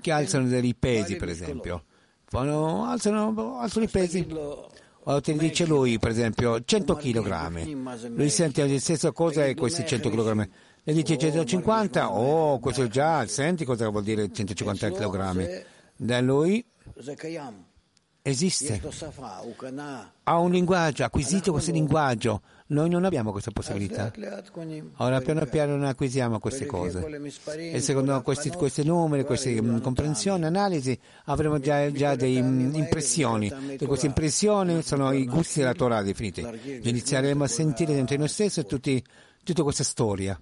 [0.00, 1.84] che alzano dei pesi, per esempio,
[2.28, 4.26] Fanno, alzano, alzano i pesi.
[5.08, 8.08] O ti dice lui, per esempio, 100 kg.
[8.08, 10.48] Lui sente la stessa cosa e questi 100 kg.
[10.82, 15.64] Le dice 150, oh, questo già, senti cosa vuol dire 150 kg.
[15.96, 16.64] Da lui
[18.22, 18.82] esiste,
[20.24, 22.42] ha un linguaggio, ha acquisito questo linguaggio.
[22.68, 24.12] Noi non abbiamo questa possibilità.
[24.96, 27.06] Ora piano piano noi acquisiamo queste cose.
[27.56, 33.76] E secondo questi, questi numeri, queste comprensioni, analisi, avremo già, già delle mm, impressioni.
[33.78, 36.44] E queste impressioni sono i gusti della Torah definiti.
[36.82, 39.02] Inizieremo a sentire dentro di noi stessi tutti,
[39.44, 40.40] tutta questa storia.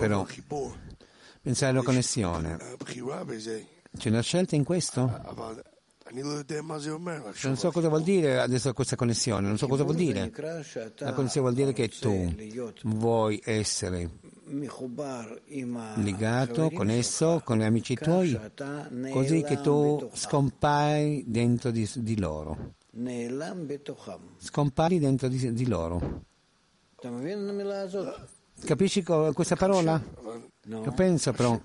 [0.00, 0.26] Però
[1.42, 2.56] pensare alla connessione.
[3.96, 5.10] C'è una scelta in questo?
[7.42, 10.30] Non so cosa vuol dire adesso questa connessione, non so cosa vuol dire.
[10.98, 12.34] La connessione vuol dire che tu
[12.84, 14.10] vuoi essere
[15.96, 18.38] legato, connesso con gli amici tuoi,
[19.10, 22.74] così che tu scompari dentro di, di loro.
[24.36, 26.24] Scompari dentro di, di loro.
[28.64, 30.00] Capisci questa parola?
[30.64, 31.60] Io penso però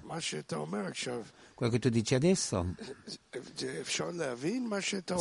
[1.54, 2.74] quello che tu dici adesso
[3.06, 3.20] si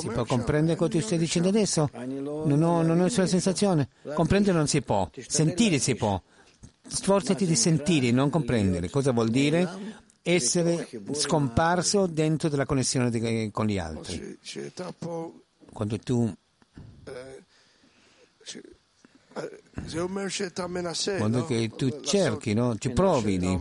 [0.09, 1.91] può comprendere quello che tu stai dicendo adesso?
[1.93, 3.89] Non ho, non ho nessuna sensazione.
[4.14, 6.20] Comprendere non si può, sentire si può.
[6.87, 8.89] Sforzati di sentire, non comprendere.
[8.89, 9.68] Cosa vuol dire?
[10.22, 14.39] Essere scomparso dentro della connessione con gli altri.
[15.70, 16.35] Quando tu
[21.18, 22.76] quando che tu cerchi, no?
[22.78, 23.61] ci provi di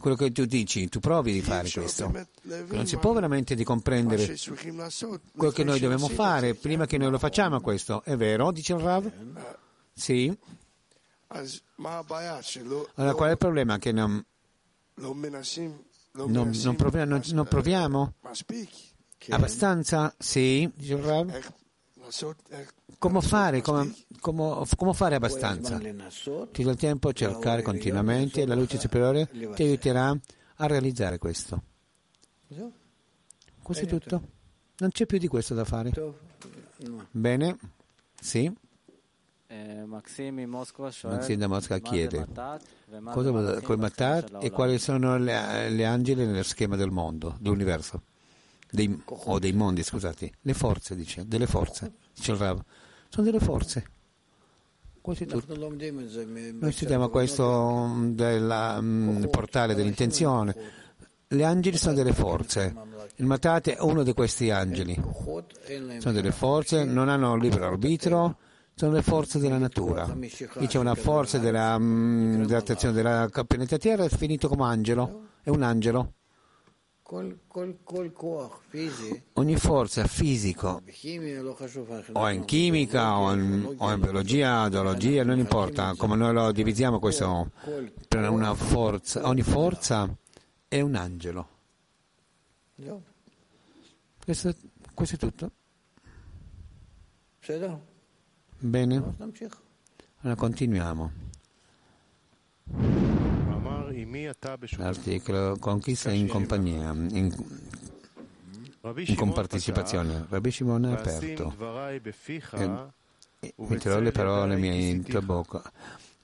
[0.00, 2.12] quello che tu dici, tu provi di fare questo.
[2.42, 4.36] Non si può veramente di comprendere
[5.36, 8.02] quello che noi dobbiamo fare prima che noi lo facciamo questo.
[8.02, 9.10] È vero, dice il Rav?
[9.92, 10.36] Sì.
[12.94, 13.78] Allora qual è il problema?
[13.78, 14.24] Che non,
[16.14, 17.20] non, non proviamo?
[17.32, 18.14] Non proviamo?
[19.28, 20.12] Abbastanza?
[20.18, 21.52] Sì, dice il Rav.
[22.98, 23.62] Come fare?
[23.62, 25.78] Come, come, come fare abbastanza?
[25.78, 30.16] Ti do il tempo a cercare continuamente, la luce superiore ti aiuterà
[30.56, 31.62] a realizzare questo.
[33.62, 34.22] Questo è tutto.
[34.78, 35.92] Non c'è più di questo da fare.
[37.10, 37.58] Bene,
[38.20, 38.52] sì.
[41.08, 42.26] Maxim da Mosca chiede
[43.12, 48.02] cosa dire Matat e quali sono le, le angeli nello schema del mondo, dell'universo
[48.70, 52.60] dei, o dei mondi, scusate, le forze, dice, delle forze, dice il Rav,
[53.08, 53.84] sono delle forze.
[55.02, 55.68] È tutto.
[55.68, 60.54] Noi studiamo questo del um, portale dell'intenzione,
[61.26, 62.74] gli angeli sono delle forze.
[63.16, 65.00] Il Matat è uno di questi angeli.
[65.98, 68.38] Sono delle forze, non hanno libero arbitro,
[68.74, 70.06] sono le forze della natura.
[70.06, 75.50] Qui c'è una forza della, mm, dell'attrazione della pianeta Terra, è finito come angelo, è
[75.50, 76.14] un angelo.
[79.32, 80.80] Ogni forza fisico,
[82.12, 87.00] o in chimica, o in, o in biologia, zoologia, non importa, come noi lo divisiamo
[87.00, 87.50] questo,
[88.54, 90.08] forza, ogni forza
[90.68, 91.48] è un angelo.
[94.24, 94.54] Questo,
[94.94, 95.50] questo è tutto.
[98.56, 99.16] Bene?
[100.20, 101.12] Allora continuiamo.
[104.76, 107.34] L'articolo conquista in compagnia, in,
[109.06, 110.26] in compartecipazione.
[110.28, 111.54] Rabbi Shimon è aperto.
[113.40, 115.62] E metterò le parole mie in tua bocca.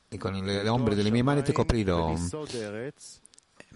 [0.09, 2.15] E con le ombre delle mie mani ti coprirò.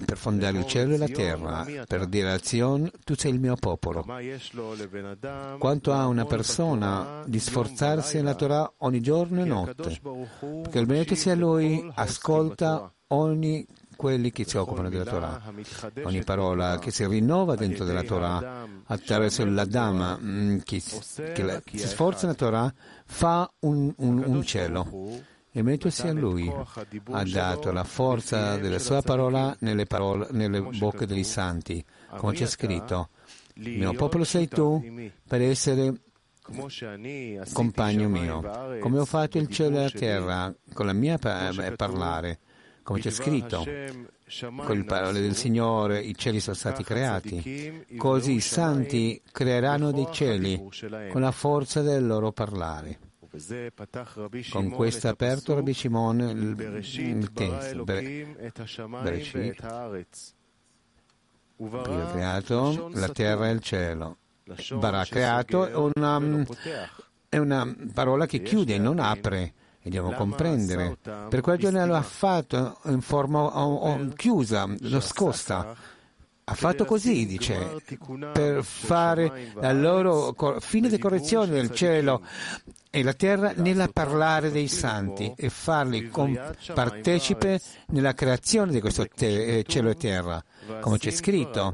[0.04, 3.56] per fondare il cielo e la terra, per dire a Zion, tu sei il mio
[3.56, 4.04] popolo.
[5.58, 10.00] Quanto ha una persona di sforzarsi nella Torah ogni giorno e notte,
[10.62, 13.66] perché il benedetto sia lui, ascolta ogni
[14.00, 15.42] quelli che si occupano della Torah.
[16.04, 20.80] Ogni parola che si rinnova dentro della Torah attraverso l'Adama mm, che,
[21.34, 22.74] che, che si sforza nella Torah
[23.04, 25.20] fa un, un, un cielo
[25.52, 31.04] e mentre sia Lui ha dato la forza della sua parola nelle, parole, nelle bocche
[31.04, 31.84] dei santi,
[32.16, 33.10] come c'è scritto,
[33.54, 34.82] il mio popolo sei tu
[35.28, 35.92] per essere
[37.52, 42.38] compagno mio, come ho fatto il cielo e la terra con la mia parlare,
[42.90, 43.64] come c'è scritto,
[44.64, 50.08] con le parole del Signore i cieli sono stati creati, così i santi creeranno dei
[50.10, 50.60] cieli
[51.08, 52.98] con la forza del loro parlare.
[54.50, 57.84] Con questo ha aperto Rabbi Shimon il, il testo.
[57.84, 59.62] Bereshit.
[59.62, 60.02] Ha
[62.10, 64.16] creato la terra e il cielo.
[64.80, 66.44] Bara ha creato una,
[67.28, 69.54] è una parola che chiude, non apre.
[69.82, 70.98] E dobbiamo comprendere.
[71.00, 72.78] Per quel giorno lo ha fatto?
[72.84, 75.74] In forma chiusa, nascosta
[76.50, 77.76] ha fatto così, dice,
[78.32, 82.22] per fare la loro fine di correzione del cielo
[82.90, 86.10] e la terra nella parlare dei santi e farli
[86.74, 90.42] partecipe nella creazione di questo te- eh, cielo e terra,
[90.80, 91.72] come c'è scritto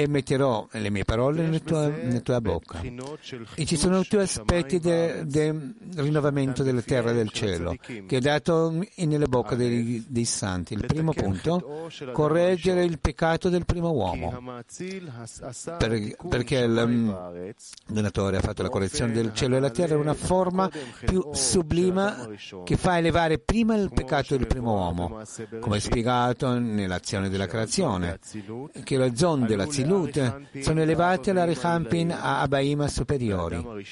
[0.00, 2.80] e metterò le mie parole nella tua, nella tua bocca.
[3.54, 8.20] E ci sono due aspetti del de rinnovamento della terra e del cielo che è
[8.20, 10.72] dato nelle bocche dei, dei, santi.
[10.72, 14.62] Il primo punto, correggere il peccato del primo uomo,
[15.76, 17.54] per, perché il
[17.86, 20.70] donatore ha fatto la correzione del cielo e della terra in una forma
[21.04, 22.26] più sublima
[22.64, 25.22] che fa elevare prima il peccato del primo uomo,
[25.60, 28.18] come spiegato nell'azione della creazione,
[28.82, 33.84] che lo zon della Zilut sono elevati alla Rechampin a Abaima superiori.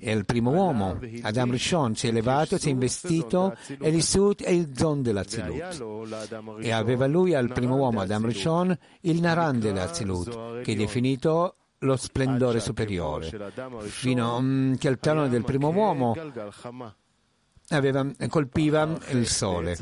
[0.00, 4.50] E il primo uomo, Adam Rishon, si è elevato, si è investito e l'Isut è
[4.50, 5.84] il Zon della Zilut.
[6.60, 11.56] E aveva lui al primo uomo, Adam Rishon, il Naran della Zilut, che è definito
[11.78, 13.30] lo splendore superiore,
[13.82, 16.14] fino mm, che al trono del primo uomo
[17.74, 19.76] aveva, colpiva il sole.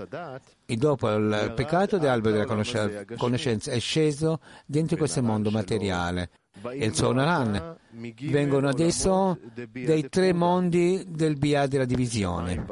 [0.66, 6.30] E dopo il peccato dell'albero della conoscenza è sceso dentro questo mondo materiale
[6.70, 9.38] e il suo Naran vengono adesso
[9.70, 12.64] dei tre mondi del Bia della divisione.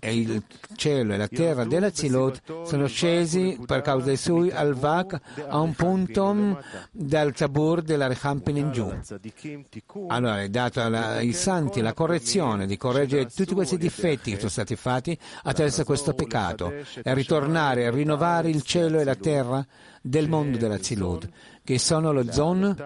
[0.00, 0.42] E il
[0.76, 5.58] cielo e la terra della Zilot sono scesi per causa dei suoi al Vak a
[5.60, 8.92] un punto dal Tabur della Rechampin in giù.
[10.08, 14.76] Allora è dato ai santi la correzione di correggere tutti questi difetti che sono stati
[14.76, 19.64] fatti attraverso questo peccato e ritornare a rinnovare il cielo e la terra
[20.06, 21.28] del mondo della Zilot
[21.64, 22.76] che sono lo Zon,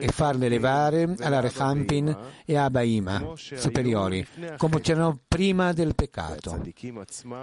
[0.00, 4.26] e farle elevare alla Rechampin e a Baima superiori,
[4.56, 6.60] come c'erano prima del peccato.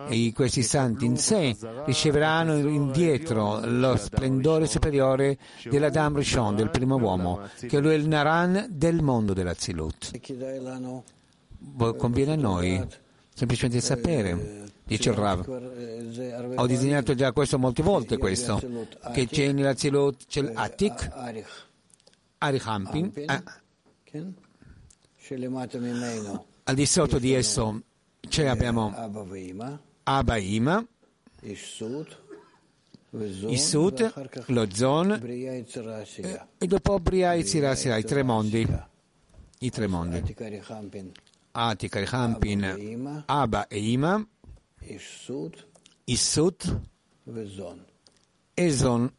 [0.09, 5.37] E questi santi in sé riceveranno indietro lo splendore superiore
[5.69, 10.11] dell'Adam Rishon, del primo uomo, che lui è il Naran del mondo della Zilut.
[11.95, 12.85] Conviene a noi
[13.33, 16.53] semplicemente sapere dice il Rav.
[16.55, 18.59] Ho disegnato già questo molte volte, questo,
[19.13, 21.11] che c'è nella Zilot, c'è l'Atik,
[22.39, 23.11] Arichampin,
[26.63, 27.81] al di sotto di esso
[28.27, 28.93] c'è abbiamo
[30.03, 30.85] Abaima,
[31.41, 32.23] Isut,
[34.47, 35.11] lo Zon.
[36.57, 38.67] E dopo Bria e Zirasira, i tre mondi.
[39.59, 40.17] I tre mondi.
[41.51, 44.25] Atik, Arichampin, Abba e Ima
[46.05, 46.79] Issut
[48.53, 49.13] e Zon.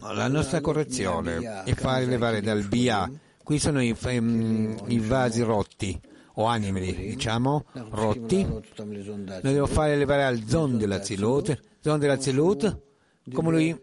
[0.00, 3.10] La nostra correzione è fare levare dal BA,
[3.42, 5.98] qui sono i, um, i vasi rotti
[6.34, 8.62] o animi, diciamo, rotti, noi
[9.40, 12.80] dobbiamo fare levare al zon della Zilut, zon della Zilut,
[13.32, 13.80] come lui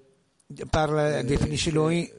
[0.69, 2.11] parla, definisce lui,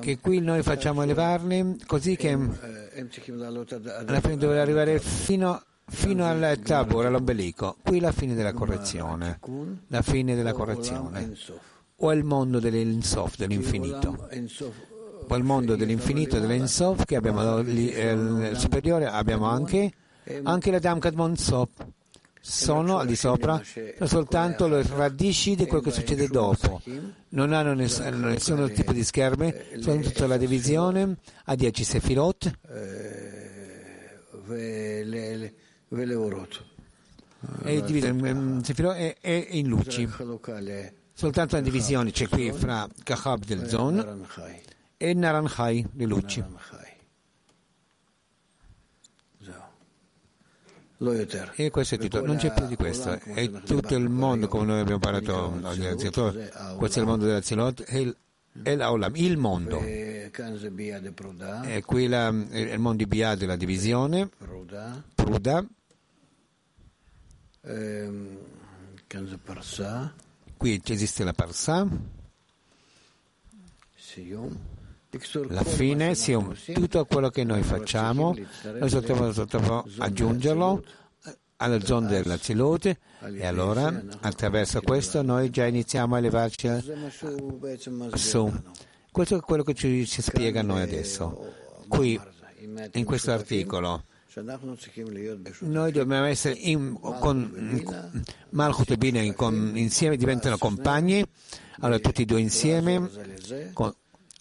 [0.00, 7.06] che qui noi facciamo elevarli così che alla fine dovrà arrivare fino, fino al tabor,
[7.06, 7.76] all'ombelico.
[7.82, 9.38] Qui la fine della correzione,
[9.88, 11.34] la fine della correzione.
[11.96, 14.28] O il mondo dell'insof, dell'infinito.
[15.28, 19.92] O il mondo dell'infinito, dell'insof, che abbiamo lì, eh, superiore, abbiamo anche,
[20.42, 21.86] anche la Damkad Monsop
[22.42, 23.60] sono al di sopra
[24.04, 26.80] soltanto le radici di quello che succede dopo.
[27.30, 32.50] Non hanno ness- nessun tipo di scherme, sono tutta la divisione a 10 sefirot
[37.82, 40.08] dividono sefirot e, e in luci.
[41.12, 44.26] Soltanto la divisione c'è qui fra Kahab del Zon
[44.96, 46.44] e Naranjai, le luci.
[51.54, 54.80] E questo è tutto, non c'è più di questo, è tutto il mondo come noi
[54.80, 55.58] abbiamo parlato
[56.76, 57.84] questo è il mondo della Zilot
[59.14, 59.80] il mondo.
[61.64, 64.28] E qui la, è il mondo di Bia della divisione,
[65.14, 65.66] Pruda.
[70.56, 71.86] Qui esiste la Parsa.
[75.48, 76.38] La fine sia
[76.72, 78.34] tutto quello che noi facciamo,
[78.64, 79.32] noi dobbiamo
[79.98, 80.84] aggiungerlo
[81.56, 86.68] alla zona della Zilut e allora attraverso questo noi già iniziamo a elevarci
[88.14, 88.52] su.
[89.10, 91.52] Questo è quello che ci, ci spiega noi adesso.
[91.88, 92.18] Qui,
[92.92, 94.04] in questo articolo,
[95.60, 97.82] noi dobbiamo essere in, con
[98.50, 101.24] Malchut e Bina insieme, diventano compagni,
[101.80, 103.10] allora tutti e due insieme,
[103.72, 103.92] con,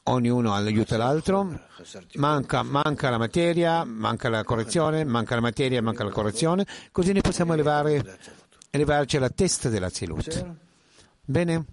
[0.03, 1.59] ognuno aiuta l'altro,
[2.15, 7.21] manca, manca, la materia, manca la correzione, manca la materia, manca la correzione, così noi
[7.21, 8.19] possiamo elevare,
[8.69, 10.55] elevarci alla testa della Zilut.
[11.25, 11.65] Bene?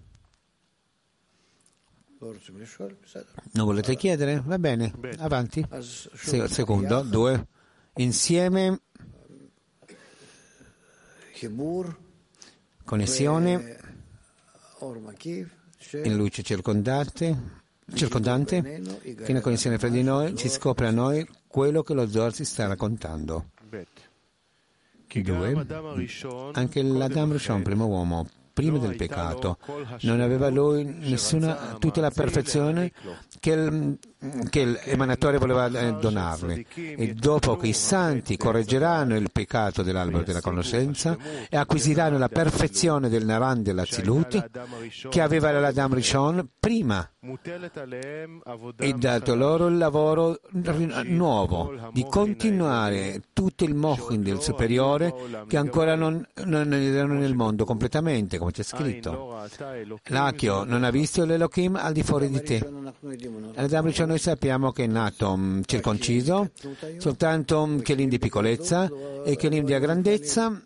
[3.52, 4.42] Non volete chiedere?
[4.42, 5.66] Va bene, avanti.
[5.80, 7.46] Se, secondo, due.
[7.96, 8.80] Insieme.
[12.84, 13.78] Connessione.
[16.02, 17.64] In luce circondante.
[17.94, 18.60] Circondante,
[19.02, 20.36] che nella connessione fra di noi.
[20.36, 23.50] Ci scopre a noi quello che lo Zohar ci sta raccontando.
[25.08, 25.66] Due,
[26.52, 29.58] anche l'Adam Rishon, primo uomo, prima del peccato,
[30.00, 32.90] non aveva lui nessuna, tutta la perfezione
[33.38, 33.98] che, il,
[34.48, 36.64] che l'emanatore voleva eh, donarle.
[36.74, 41.18] E dopo che i santi correggeranno il peccato dell'albero della conoscenza
[41.50, 44.48] e acquisiranno la perfezione del Naran della Zilut
[45.10, 47.06] che aveva l'Adam Rishon prima
[48.76, 50.40] e dato loro il lavoro
[51.04, 55.12] nuovo di continuare tutto il mochin del superiore
[55.48, 59.48] che ancora non, non erano nel mondo completamente come c'è scritto?
[60.04, 62.64] l'Achio non ha visto l'Elohim al di fuori di te.
[63.54, 66.50] Adam Rishon noi sappiamo che è nato mm, circonciso,
[66.98, 68.88] soltanto mm, che l'in di piccolezza
[69.24, 70.60] e che l'in di grandezza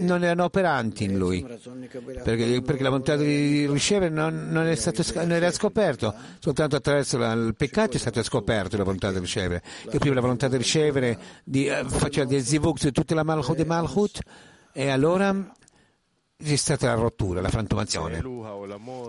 [0.00, 5.02] non erano operanti in lui, perché, perché la volontà di ricevere non, non, è stato,
[5.14, 9.62] non, era scoperto, soltanto attraverso la, il peccato è stata scoperta la volontà di ricevere,
[9.88, 13.56] che prima la volontà di ricevere di, uh, faceva del zivuk su tutta la malchut
[13.56, 14.20] di malchut
[14.72, 15.52] e allora
[16.42, 18.22] c'è stata la rottura, la frantumazione.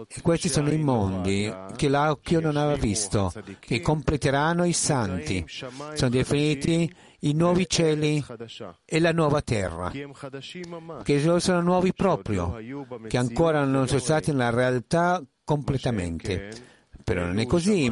[0.08, 5.46] E questi sono i mondi che l'occhio non aveva visto, che completeranno i santi.
[5.48, 8.24] Sono definiti i nuovi cieli
[8.86, 9.92] e la nuova terra,
[11.04, 12.58] che sono nuovi proprio,
[13.08, 16.70] che ancora non sono stati nella realtà completamente
[17.04, 17.92] però non è così.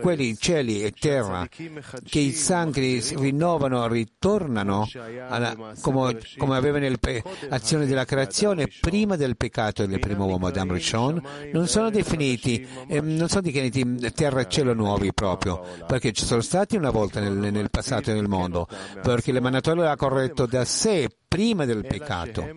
[0.00, 4.88] Quelli cieli e terra che i santi rinnovano, ritornano
[5.28, 11.22] alla, come, come aveva nell'azione della creazione prima del peccato del primo uomo Adam Rishon,
[11.52, 16.40] non sono definiti, eh, non sono definiti terra e cielo nuovi proprio, perché ci sono
[16.40, 18.66] stati una volta nel, nel passato nel mondo,
[19.02, 22.48] perché l'emanatore l'ha corretto da sé prima del peccato,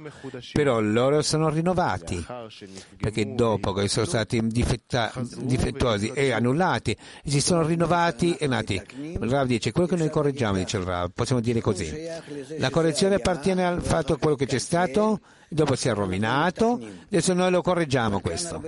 [0.53, 2.23] però loro sono rinnovati,
[2.95, 6.95] perché dopo che sono stati difetta, difettuosi e annullati,
[7.25, 8.79] si sono rinnovati e nati.
[8.99, 11.91] Il Rav dice, quello che noi correggiamo, dice il Rav, possiamo dire così,
[12.59, 17.51] la correzione appartiene al fatto quello che c'è stato dopo si è rovinato, adesso noi
[17.51, 18.61] lo correggiamo questo.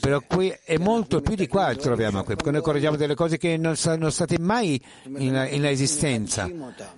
[0.00, 3.56] Però qui è molto più di qua troviamo qui, perché noi correggiamo delle cose che
[3.56, 4.80] non sono state mai
[5.16, 6.48] in, in esistenza.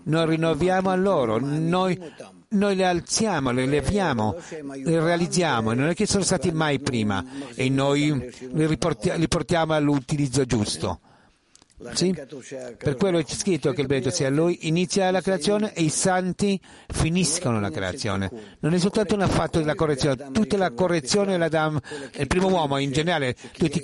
[0.04, 1.98] Noi rinnoviamo a loro, noi,
[2.48, 4.36] noi le alziamo, le leviamo,
[4.84, 9.74] le realizziamo, non è che sono stati mai prima e noi li, riportiamo, li portiamo
[9.74, 11.00] all'utilizzo giusto.
[11.92, 12.14] Sì?
[12.78, 16.60] Per quello è scritto che il benedetto sia lui, inizia la creazione e i santi
[16.88, 18.30] finiscono la creazione.
[18.60, 21.80] Non è soltanto un fatto della correzione, tutta la correzione dell'Adam,
[22.16, 23.82] il primo uomo in generale, tutti i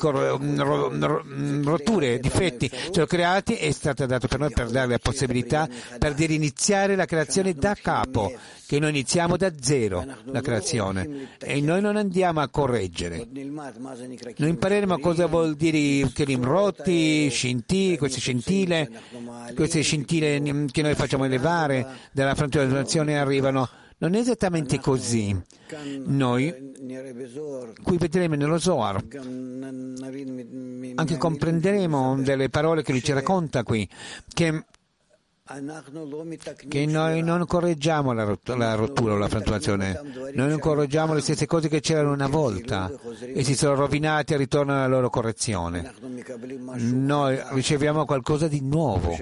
[1.62, 5.68] rotture, difetti sono creati e è stato dato per noi per dare la possibilità
[5.98, 8.32] per iniziare la creazione da capo
[8.68, 13.26] che noi iniziamo da zero la creazione e noi non andiamo a correggere.
[13.32, 18.90] Noi impareremo cosa vuol dire Kelim rotti, scintille, queste scintille,
[19.54, 22.82] queste scintille che noi facciamo elevare dalla frontiera
[23.20, 23.68] arrivano.
[24.00, 25.36] Non è esattamente così.
[26.04, 26.72] Noi
[27.82, 29.02] qui vedremo nello Zohar,
[30.94, 33.88] anche comprenderemo delle parole che lui ci racconta qui,
[34.32, 34.64] che
[36.68, 39.98] che noi non correggiamo la, rot- la rottura o la frantumazione,
[40.34, 42.92] noi non correggiamo le stesse cose che c'erano una volta
[43.32, 45.90] e si sono rovinate e ritornano alla loro correzione.
[46.76, 49.16] Noi riceviamo qualcosa di nuovo.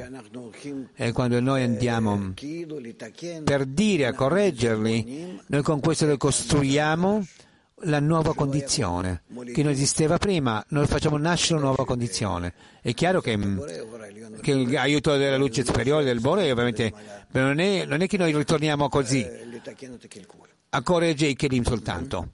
[0.95, 2.33] E quando noi andiamo
[3.45, 7.25] per dire a correggerli, noi con questo le costruiamo
[7.81, 9.23] la nuova condizione
[9.53, 12.55] che non esisteva prima, noi facciamo nascere una nuova condizione.
[12.81, 13.39] È chiaro che,
[14.41, 16.93] che l'aiuto della luce superiore del Bore ovviamente
[17.33, 19.27] non è, non è che noi ritorniamo così
[20.71, 22.33] a correggere i Kelim soltanto.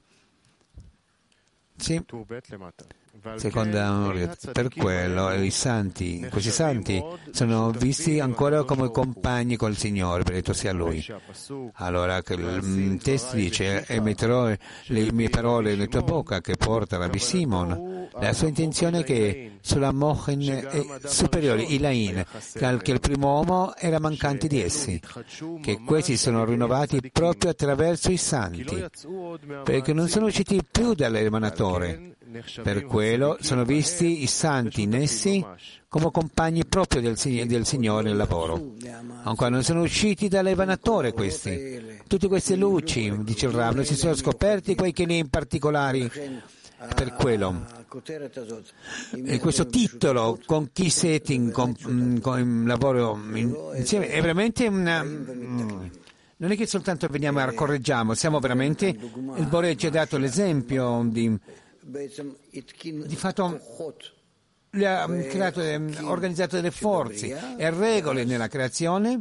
[1.76, 2.02] Sì
[3.36, 4.10] seconda
[4.52, 10.72] per quello i santi, questi santi sono visti ancora come compagni col Signore, benedetto sia
[10.72, 11.04] Lui.
[11.74, 14.52] Allora il testo dice, e metterò
[14.86, 18.08] le mie parole nella tua bocca che porta Rabbi Simon.
[18.18, 24.48] La sua intenzione è che sulla Mochen superiore, Ilain, che il primo uomo era mancante
[24.48, 25.00] di essi,
[25.60, 28.84] che questi sono rinnovati proprio attraverso i santi,
[29.64, 32.11] perché non sono usciti più dall'emanatore
[32.62, 35.44] per quello sono visti i santi in essi
[35.88, 38.72] come compagni proprio del, del Signore nel lavoro.
[39.24, 42.00] Ancora non sono usciti dall'evanatore questi.
[42.06, 46.10] Tutte queste luci, dice il Rav, non si sono scoperti quei che in particolari
[46.94, 47.64] per quello.
[49.24, 53.20] E questo titolo, con chi setting, con, con lavoro
[53.74, 55.02] insieme, è veramente una...
[55.02, 55.86] Mm,
[56.38, 58.86] non è che soltanto veniamo e correggiamo, siamo veramente...
[58.88, 61.38] Il Bore ci ha dato l'esempio di
[61.84, 63.60] di fatto
[64.84, 65.60] ha creato,
[66.08, 69.20] organizzato delle forze e regole nella creazione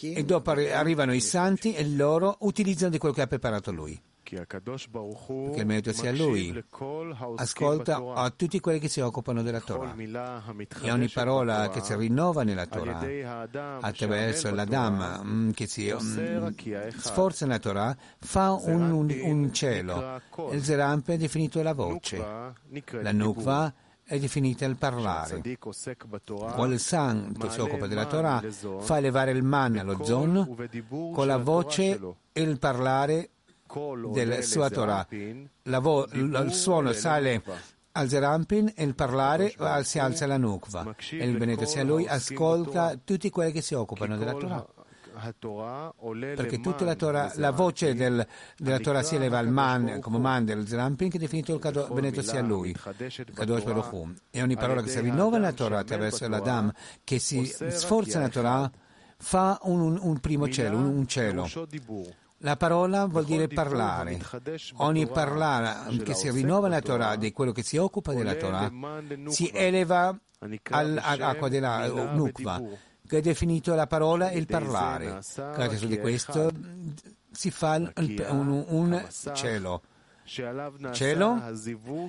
[0.00, 4.00] e dopo arrivano i santi e loro utilizzano di quello che ha preparato lui.
[5.44, 6.64] Perché il merito sia lui.
[7.36, 9.94] Ascolta a tutti quelli che si occupano della Torah.
[10.82, 13.48] E ogni parola che si rinnova nella Torah,
[13.80, 16.54] attraverso l'Adam mm, che si um,
[16.96, 20.20] sforza nella Torah, fa un, un, un cielo.
[20.50, 22.16] Il Zerampe è definito la voce.
[22.16, 23.72] La Nukva
[24.04, 25.42] è definita il parlare.
[26.54, 28.42] Quando il santo si occupa della Torah,
[28.78, 30.56] fa elevare il man allo zon
[31.12, 31.98] con la voce
[32.32, 33.30] e il parlare
[34.12, 35.06] della sua Torah.
[35.62, 37.42] Vo- il suono sale
[37.96, 40.94] al Zerampin e il parlare si alza la Nukva.
[41.10, 44.66] E il benedetto sia lui ascolta tutti quelli che si occupano della Torah.
[46.34, 48.26] Perché tutta la, Torah, la voce del,
[48.56, 51.86] della Torah si eleva al man, come man del Zerampin, che è definito il cado,
[51.92, 56.72] benedetto sia lui, Kadosh Baruch E ogni parola che si rinnova nella Torah attraverso l'Adam,
[57.04, 58.70] che si sforza nella Torah,
[59.16, 61.48] fa un, un, un primo cielo, un, un cielo.
[62.44, 64.20] La parola vuol dire parlare.
[64.76, 68.70] Ogni parlare che si rinnova nella Torah, di quello che si occupa della Torah,
[69.28, 70.14] si eleva
[70.70, 72.62] all'acqua della Nukva,
[73.06, 75.20] che è definito la parola e il parlare.
[75.34, 76.52] Grazie a questo
[77.32, 79.82] si fa un, un cielo
[80.24, 81.42] cielo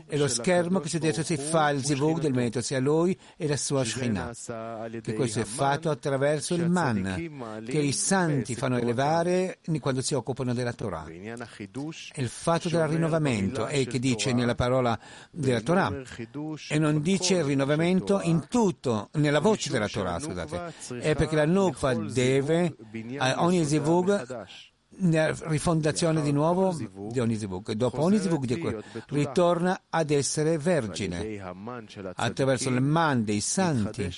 [0.07, 3.17] e lo schermo che su di esso si fa il zivug del merito sia lui
[3.35, 4.31] e la sua Shekhinah,
[5.01, 10.53] che questo è fatto attraverso il man che i santi fanno elevare quando si occupano
[10.53, 11.05] della Torah.
[11.05, 14.97] È il fatto del rinnovamento è che dice nella parola
[15.31, 15.91] della Torah.
[16.69, 21.45] e non dice il rinnovamento in tutto, nella voce della Torah, scusate, è perché la
[21.45, 22.75] Nukva deve
[23.17, 24.45] a ogni zivug
[24.99, 27.72] rifondazione di nuovo di zivug.
[27.72, 31.39] Dopo zivug ritorna ad essere vergine.
[32.15, 34.09] attraverso il man dei santi.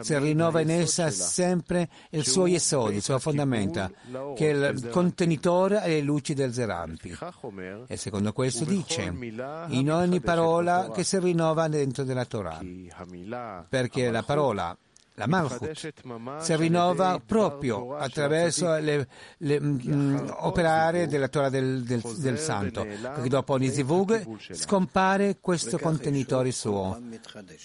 [0.00, 3.90] Si rinnova in essa sempre il suo yesod, il suo fondamenta,
[4.34, 7.16] che è il contenitore e le luci del Zerampi.
[7.86, 9.12] E secondo questo dice,
[9.68, 12.60] in ogni parola che si rinnova dentro della Torah,
[13.68, 14.76] perché la parola
[15.18, 19.06] la Malchut si rinnova proprio attraverso mh,
[19.38, 26.52] mm, operare della Torah del, del, del Santo, perché dopo ogni zivug scompare questo contenitore
[26.52, 27.00] suo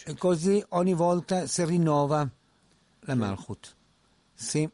[0.05, 2.27] e così ogni volta si rinnova
[3.01, 3.75] la Malchut.
[4.33, 4.67] Sì.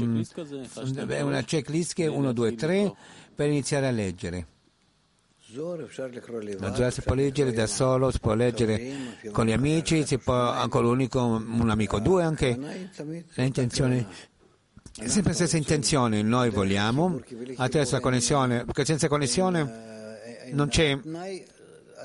[1.07, 2.95] È una checklist che 1, 2, 3
[3.36, 4.48] per iniziare a leggere.
[5.56, 10.65] Lo Zohar si può leggere da solo, si può leggere con gli amici, si può
[10.69, 12.57] con l'unico, un amico, due anche.
[13.34, 14.07] Le intenzioni
[15.03, 17.19] sempre la stessa intenzione noi vogliamo
[17.57, 19.95] attraverso la connessione perché senza connessione
[20.52, 20.98] non c'è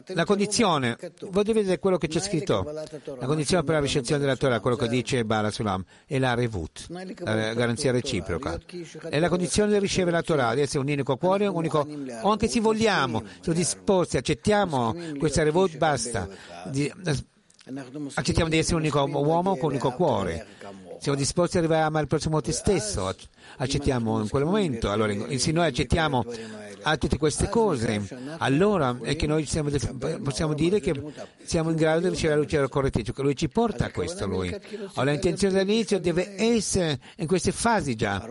[0.06, 0.96] la condizione,
[1.30, 4.88] voglio vedere quello che c'è scritto, la condizione per la ricezione della Torah, quello che
[4.88, 8.58] dice Bala Sulam, è la revut, la garanzia reciproca.
[9.08, 11.86] È la condizione di ricevere la Torah, di essere un unico cuore, un unico,
[12.22, 16.28] o anche se vogliamo, siamo disposti, accettiamo questa revut, basta.
[18.14, 20.46] Accettiamo di essere un unico uomo con un unico cuore.
[21.00, 23.10] Siamo disposti ad arrivare a amare il prossimo te stesso,
[23.56, 24.90] accettiamo in quel momento.
[24.90, 26.26] Allora, se noi accettiamo
[26.82, 28.06] a tutte queste cose,
[28.36, 29.70] allora è che noi siamo,
[30.22, 30.92] possiamo dire che
[31.42, 34.26] siamo in grado di ricevere la luce della correttezza, che lui ci porta a questo.
[34.26, 34.54] Lui.
[34.94, 38.22] Allora, l'intenzione dall'inizio deve essere in queste fasi già.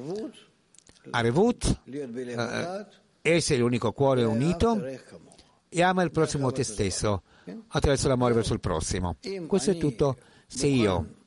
[1.09, 2.85] Arevut, eh,
[3.23, 4.79] essere l'unico cuore unito
[5.69, 7.23] e ama il prossimo te stesso
[7.69, 9.15] attraverso l'amore verso il prossimo.
[9.47, 10.17] Questo è tutto.
[10.45, 11.17] Se io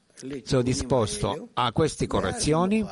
[0.44, 2.84] sono disposto a queste correzioni,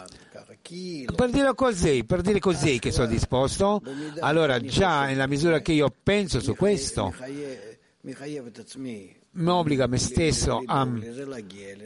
[1.16, 3.82] per dire così, per dire così che sono disposto,
[4.20, 7.15] allora già nella misura che io penso su questo,
[9.32, 10.89] mi obbliga me stesso a,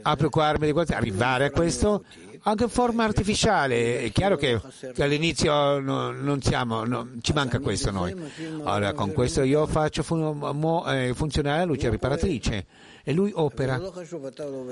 [0.03, 2.05] a preoccuparmi di questo, arrivare a questo,
[2.43, 4.01] anche in forma artificiale.
[4.01, 4.61] È chiaro che,
[4.95, 8.15] che all'inizio no, non siamo, no, ci manca questo noi.
[8.63, 12.67] Allora, con questo io faccio fun- mo, eh, funzionare la luce riparatrice
[13.05, 13.77] e lui opera.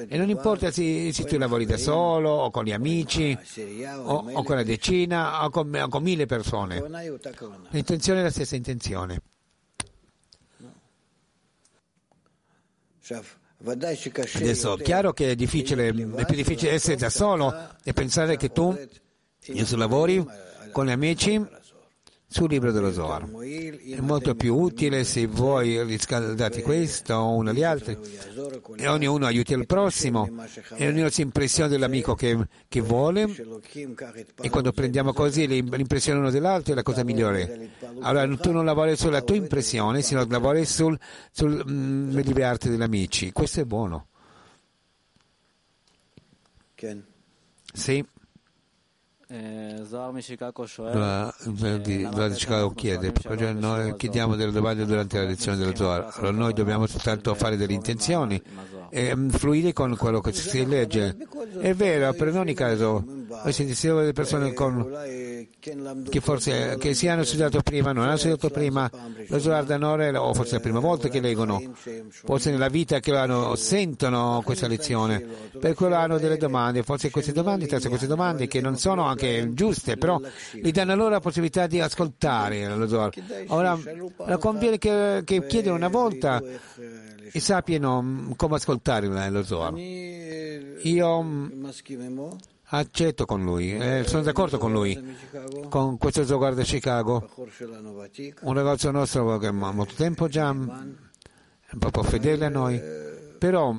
[0.08, 3.38] E non importa se, se tu lavori da solo o con gli amici
[4.04, 6.82] o, o con una decina o con, o con mille persone.
[7.70, 9.20] L'intenzione è la stessa intenzione.
[13.64, 17.54] Adesso, chiaro che è difficile, è più difficile essere da solo
[17.84, 18.76] e pensare che tu,
[19.76, 20.26] lavori
[20.72, 21.40] con gli amici,
[22.32, 23.28] sul libro dello Zohar.
[23.28, 27.96] È molto più utile se voi riscaldate questo uno agli altri
[28.76, 30.28] e ognuno aiuti il prossimo
[30.76, 32.36] e ognuno si impressiona dell'amico che,
[32.68, 33.28] che vuole
[34.40, 37.70] e quando prendiamo così l'impressione uno dell'altro è la cosa migliore.
[38.00, 40.98] Allora tu non lavori sulla tua impressione, sino lavori sul,
[41.30, 43.30] sul mm, liberarti degli amici.
[43.32, 44.06] Questo è buono.
[47.72, 48.04] Sì.
[49.88, 56.36] Zohar di Chicago chiede, cioè noi chiediamo delle domande durante la lezione dello Zohar, allora
[56.36, 58.40] noi dobbiamo soltanto fare delle intenzioni
[58.90, 61.16] e fluire con quello che si legge.
[61.58, 64.86] È vero, per in ogni caso, noi sentiamo delle persone con,
[65.58, 68.90] che forse che si hanno studiato prima, non hanno studiato prima
[69.28, 71.72] lo Zohar da Nore, o forse è la prima volta che leggono,
[72.10, 75.24] forse nella vita che hanno, sentono questa lezione,
[75.58, 79.54] per quello hanno delle domande, forse queste domande, queste domande che non sono anche anche
[79.54, 80.20] giuste, però
[80.52, 82.66] gli danno loro la possibilità di ascoltare.
[83.48, 83.78] Ora,
[84.38, 86.42] conviene che, che chiedano una volta
[87.34, 89.74] e sappiano come ascoltare lo Zohar.
[89.76, 91.50] Io
[92.74, 94.98] accetto con lui, eh, sono d'accordo con lui,
[95.68, 97.28] con questo Zohar da Chicago.
[98.40, 102.80] Un ragazzo nostro che ha molto tempo già, è proprio fedele a noi,
[103.38, 103.78] però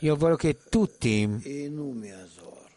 [0.00, 1.70] io voglio che tutti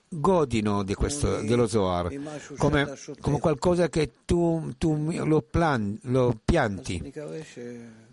[0.08, 2.14] godino di questo, dello Zohar
[2.58, 7.14] come, come qualcosa che tu, tu lo, plan, lo, pianti.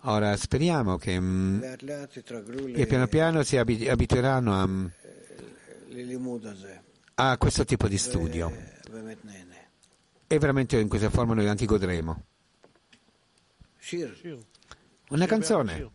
[0.02, 1.60] Ora speriamo che, mm,
[2.74, 4.90] che piano piano si abitueranno
[7.14, 8.52] a, a questo tipo di studio
[10.26, 12.24] e veramente in questa forma noi anche godremo.
[15.10, 15.90] Una canzone.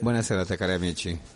[0.00, 1.35] Buona serata cari amici.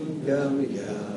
[0.26, 1.09] גם יחד.